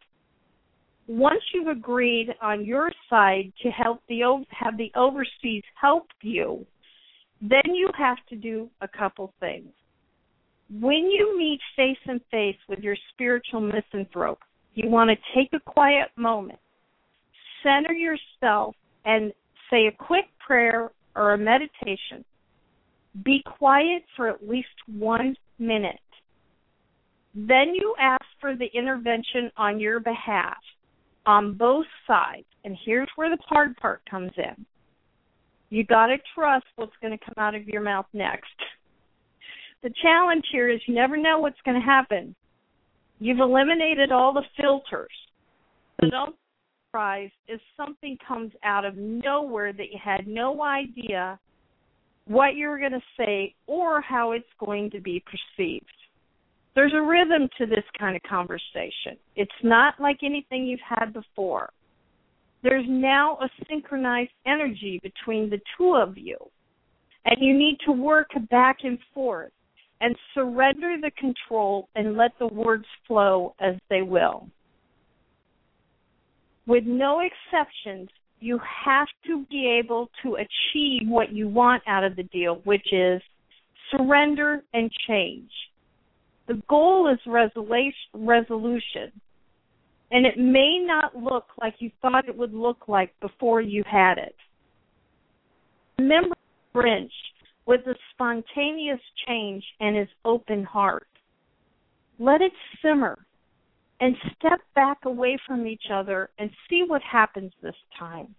Once 1.07 1.41
you've 1.53 1.67
agreed 1.67 2.27
on 2.41 2.65
your 2.65 2.91
side 3.09 3.53
to 3.61 3.69
help 3.69 4.01
the 4.09 4.21
have 4.49 4.77
the 4.77 4.91
overseers 4.97 5.63
help 5.79 6.07
you, 6.21 6.65
then 7.41 7.73
you 7.73 7.89
have 7.97 8.17
to 8.29 8.35
do 8.35 8.69
a 8.81 8.87
couple 8.87 9.33
things. 9.39 9.69
When 10.69 11.09
you 11.09 11.37
meet 11.37 11.59
face 11.77 11.97
and 12.07 12.19
face 12.29 12.57
with 12.67 12.79
your 12.79 12.97
spiritual 13.13 13.61
misanthrope, 13.61 14.39
you 14.75 14.89
want 14.89 15.09
to 15.09 15.15
take 15.35 15.53
a 15.53 15.59
quiet 15.59 16.09
moment, 16.17 16.59
center 17.61 17.93
yourself, 17.93 18.75
and 19.05 19.31
say 19.69 19.87
a 19.87 19.91
quick 19.91 20.25
prayer 20.45 20.89
or 21.15 21.33
a 21.33 21.37
meditation. 21.37 22.25
Be 23.23 23.43
quiet 23.57 24.03
for 24.15 24.27
at 24.27 24.47
least 24.47 24.67
one 24.87 25.35
minute. 25.59 25.99
Then 27.35 27.73
you 27.73 27.95
ask 27.99 28.25
for 28.39 28.55
the 28.55 28.69
intervention 28.73 29.51
on 29.57 29.79
your 29.79 29.99
behalf 29.99 30.57
on 31.25 31.53
both 31.53 31.85
sides. 32.07 32.45
And 32.63 32.77
here's 32.85 33.09
where 33.15 33.29
the 33.29 33.41
hard 33.45 33.75
part 33.77 34.01
comes 34.09 34.31
in. 34.37 34.65
You 35.69 35.83
got 35.83 36.07
to 36.07 36.17
trust 36.35 36.65
what's 36.75 36.93
going 37.01 37.17
to 37.17 37.25
come 37.25 37.33
out 37.37 37.55
of 37.55 37.67
your 37.67 37.81
mouth 37.81 38.05
next. 38.13 38.53
The 39.81 39.91
challenge 40.01 40.45
here 40.51 40.69
is 40.69 40.79
you 40.87 40.93
never 40.93 41.17
know 41.17 41.39
what's 41.39 41.59
going 41.65 41.79
to 41.79 41.85
happen. 41.85 42.35
You've 43.19 43.39
eliminated 43.39 44.11
all 44.11 44.33
the 44.33 44.43
filters. 44.59 45.11
The 45.99 46.09
don't 46.09 46.35
surprise 46.87 47.31
if 47.47 47.59
something 47.75 48.17
comes 48.25 48.51
out 48.63 48.85
of 48.85 48.95
nowhere 48.95 49.73
that 49.73 49.91
you 49.91 49.99
had 50.03 50.27
no 50.27 50.63
idea 50.63 51.39
what 52.27 52.55
you're 52.55 52.79
going 52.79 52.91
to 52.93 53.01
say 53.17 53.53
or 53.67 54.01
how 54.01 54.31
it's 54.31 54.45
going 54.59 54.89
to 54.91 55.01
be 55.01 55.23
perceived. 55.25 55.85
There's 56.75 56.93
a 56.93 57.01
rhythm 57.01 57.49
to 57.57 57.65
this 57.65 57.83
kind 57.99 58.15
of 58.15 58.23
conversation. 58.23 59.17
It's 59.35 59.51
not 59.63 59.99
like 59.99 60.19
anything 60.23 60.65
you've 60.65 60.79
had 60.87 61.13
before 61.13 61.69
there's 62.63 62.85
now 62.87 63.37
a 63.41 63.49
synchronized 63.69 64.31
energy 64.47 64.99
between 65.03 65.49
the 65.49 65.59
two 65.77 65.95
of 65.95 66.17
you. 66.17 66.37
And 67.25 67.37
you 67.39 67.57
need 67.57 67.77
to 67.85 67.91
work 67.91 68.29
back 68.49 68.77
and 68.83 68.97
forth. 69.13 69.51
and 70.01 70.17
surrender 70.33 70.97
the 71.01 71.11
control 71.11 71.87
and 71.95 72.17
let 72.17 72.31
the 72.37 72.47
words 72.47 72.83
flow 73.07 73.55
as 73.61 73.75
they 73.89 74.01
will. 74.01 74.49
With 76.67 76.83
no 76.85 77.21
exceptions, 77.21 78.09
you 78.43 78.59
have 78.85 79.07
to 79.25 79.45
be 79.49 79.79
able 79.81 80.09
to 80.21 80.35
achieve 80.35 81.07
what 81.07 81.31
you 81.31 81.47
want 81.47 81.81
out 81.87 82.03
of 82.03 82.17
the 82.17 82.23
deal, 82.23 82.59
which 82.65 82.91
is 82.91 83.21
surrender 83.89 84.61
and 84.73 84.91
change. 85.07 85.49
The 86.47 86.61
goal 86.69 87.09
is 87.09 87.19
resolution, 88.13 89.11
and 90.11 90.25
it 90.25 90.37
may 90.37 90.83
not 90.85 91.15
look 91.15 91.45
like 91.61 91.75
you 91.79 91.89
thought 92.01 92.27
it 92.27 92.37
would 92.37 92.53
look 92.53 92.89
like 92.89 93.17
before 93.21 93.61
you 93.61 93.81
had 93.89 94.17
it. 94.17 94.35
Remember 95.97 96.35
Grinch 96.75 97.11
with 97.65 97.81
a 97.87 97.95
spontaneous 98.11 98.99
change 99.25 99.63
and 99.79 99.95
his 99.95 100.09
open 100.25 100.65
heart. 100.65 101.07
Let 102.19 102.41
it 102.41 102.51
simmer 102.81 103.25
and 104.03 104.17
step 104.37 104.59
back 104.75 104.97
away 105.05 105.37
from 105.47 105.65
each 105.65 105.85
other 105.89 106.29
and 106.37 106.49
see 106.69 106.83
what 106.85 107.01
happens 107.01 107.53
this 107.61 107.73
time. 107.97 108.35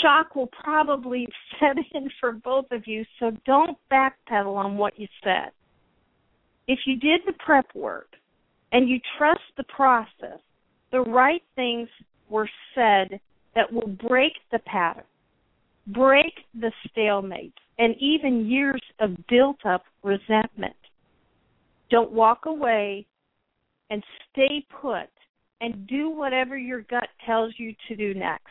Shock 0.00 0.34
will 0.34 0.48
probably 0.64 1.28
set 1.60 1.76
in 1.92 2.08
for 2.18 2.32
both 2.32 2.64
of 2.70 2.86
you, 2.86 3.04
so 3.20 3.32
don't 3.44 3.76
backpedal 3.92 4.56
on 4.56 4.78
what 4.78 4.98
you 4.98 5.06
said. 5.22 5.50
If 6.66 6.78
you 6.86 6.96
did 6.96 7.20
the 7.26 7.34
prep 7.44 7.66
work 7.74 8.08
and 8.72 8.88
you 8.88 9.00
trust 9.18 9.42
the 9.58 9.64
process, 9.64 10.40
the 10.92 11.02
right 11.02 11.42
things 11.54 11.90
were 12.30 12.48
said 12.74 13.20
that 13.54 13.70
will 13.70 13.94
break 14.08 14.32
the 14.50 14.60
pattern, 14.60 15.04
break 15.88 16.32
the 16.58 16.72
stalemate, 16.90 17.52
and 17.78 17.94
even 18.00 18.46
years 18.46 18.82
of 18.98 19.10
built 19.28 19.58
up 19.66 19.84
resentment. 20.02 20.76
Don't 21.90 22.12
walk 22.12 22.46
away 22.46 23.06
and 23.92 24.02
stay 24.32 24.64
put 24.80 25.10
and 25.60 25.86
do 25.86 26.08
whatever 26.08 26.56
your 26.56 26.80
gut 26.80 27.08
tells 27.26 27.52
you 27.58 27.74
to 27.86 27.94
do 27.94 28.14
next. 28.14 28.48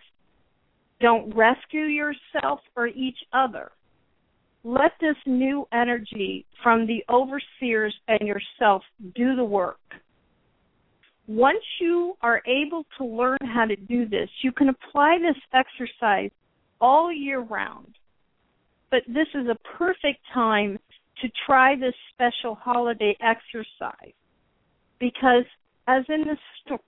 Don't 1.02 1.36
rescue 1.36 1.86
yourself 1.86 2.60
or 2.78 2.88
each 2.88 3.18
other. 3.34 3.72
Let 4.64 4.92
this 5.02 5.16
new 5.26 5.68
energy 5.74 6.46
from 6.62 6.86
the 6.86 7.04
overseers 7.10 7.96
and 8.08 8.20
yourself 8.22 8.84
do 9.16 9.36
the 9.36 9.44
work. 9.44 9.80
Once 11.28 11.64
you 11.80 12.16
are 12.22 12.44
able 12.46 12.86
to 13.00 13.06
learn 13.06 13.40
how 13.42 13.66
to 13.66 13.76
do 13.76 14.08
this, 14.08 14.30
you 14.44 14.52
can 14.52 14.70
apply 14.70 15.18
this 15.18 15.42
exercise 15.54 16.30
all 16.80 17.12
year 17.12 17.40
round. 17.40 17.96
But 18.92 19.02
this 19.08 19.28
is 19.34 19.48
a 19.48 19.58
perfect 19.76 20.20
time 20.36 20.78
to 21.24 21.30
try 21.48 21.76
this 21.76 21.96
special 22.14 22.54
holiday 22.54 23.18
exercise 23.22 24.14
because 25.02 25.44
as 25.88 26.06
in 26.08 26.22
the 26.22 26.38
sto- 26.62 26.80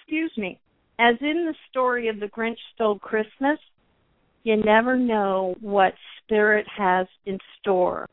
excuse 0.00 0.32
me, 0.36 0.58
as 0.98 1.14
in 1.20 1.46
the 1.46 1.54
story 1.70 2.08
of 2.08 2.18
the 2.18 2.26
Grinch 2.26 2.58
Stole 2.74 2.98
Christmas, 2.98 3.58
you 4.42 4.56
never 4.56 4.96
know 4.96 5.54
what 5.60 5.94
spirit 6.22 6.66
has 6.76 7.06
in 7.26 7.38
store. 7.60 8.08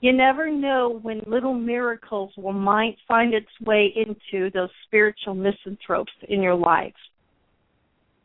You 0.00 0.12
never 0.12 0.50
know 0.50 1.00
when 1.02 1.22
little 1.26 1.54
miracles 1.54 2.30
will 2.36 2.52
might 2.52 2.96
find 3.08 3.34
its 3.34 3.48
way 3.64 3.92
into 3.96 4.50
those 4.50 4.70
spiritual 4.86 5.34
misanthropes 5.34 6.12
in 6.28 6.40
your 6.40 6.54
life. 6.54 6.94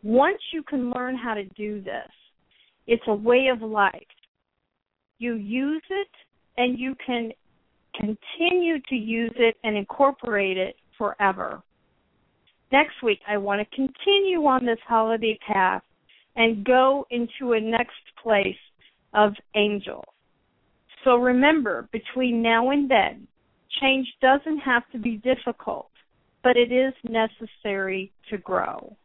Once 0.03 0.39
you 0.51 0.61
can 0.63 0.91
learn 0.91 1.15
how 1.15 1.33
to 1.33 1.45
do 1.55 1.81
this, 1.81 2.11
it's 2.85 3.03
a 3.07 3.15
way 3.15 3.47
of 3.47 3.61
life. 3.61 3.93
You 5.17 5.35
use 5.35 5.83
it 5.89 6.09
and 6.57 6.77
you 6.77 6.95
can 7.05 7.31
continue 7.95 8.79
to 8.89 8.95
use 8.95 9.33
it 9.35 9.55
and 9.63 9.77
incorporate 9.77 10.57
it 10.57 10.75
forever. 10.97 11.61
Next 12.71 13.03
week, 13.03 13.19
I 13.27 13.37
want 13.37 13.61
to 13.61 13.75
continue 13.75 14.45
on 14.45 14.65
this 14.65 14.79
holiday 14.87 15.37
path 15.47 15.83
and 16.35 16.65
go 16.65 17.05
into 17.11 17.53
a 17.53 17.59
next 17.59 17.91
place 18.21 18.55
of 19.13 19.33
angel. 19.55 20.03
So 21.03 21.17
remember, 21.17 21.87
between 21.91 22.41
now 22.41 22.71
and 22.71 22.89
then, 22.89 23.27
change 23.81 24.07
doesn't 24.21 24.59
have 24.59 24.83
to 24.91 24.97
be 24.97 25.17
difficult, 25.17 25.89
but 26.43 26.57
it 26.57 26.71
is 26.71 26.93
necessary 27.03 28.11
to 28.29 28.37
grow. 28.37 28.95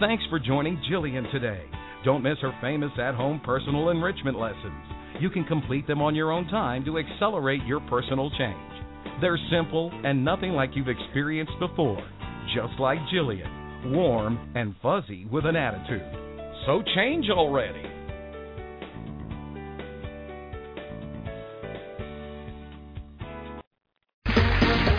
Thanks 0.00 0.24
for 0.30 0.38
joining 0.38 0.80
Jillian 0.90 1.30
today. 1.32 1.62
Don't 2.04 2.22
miss 2.22 2.38
her 2.40 2.52
famous 2.62 2.92
at 2.98 3.14
home 3.14 3.40
personal 3.44 3.90
enrichment 3.90 4.38
lessons. 4.38 4.97
You 5.20 5.30
can 5.30 5.44
complete 5.44 5.86
them 5.88 6.00
on 6.00 6.14
your 6.14 6.30
own 6.30 6.46
time 6.46 6.84
to 6.84 6.98
accelerate 6.98 7.64
your 7.64 7.80
personal 7.80 8.30
change. 8.30 8.56
They're 9.20 9.38
simple 9.50 9.90
and 10.04 10.24
nothing 10.24 10.52
like 10.52 10.76
you've 10.76 10.88
experienced 10.88 11.58
before, 11.58 12.00
just 12.54 12.78
like 12.78 13.00
Jillian, 13.12 13.92
warm 13.92 14.52
and 14.54 14.76
fuzzy 14.80 15.26
with 15.26 15.44
an 15.44 15.56
attitude. 15.56 16.06
So 16.66 16.82
change 16.94 17.30
already. 17.30 17.82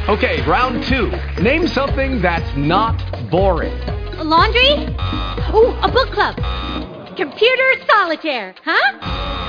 Okay, 0.10 0.42
round 0.46 0.84
two. 0.84 1.12
Name 1.42 1.66
something 1.68 2.22
that's 2.22 2.58
not 2.58 3.00
boring. 3.30 3.80
A 4.18 4.24
laundry? 4.24 4.74
Ooh, 5.54 5.72
a 5.82 5.90
book 5.90 6.10
club. 6.12 6.36
Computer 7.16 7.74
solitaire, 7.88 8.56
huh? 8.66 9.49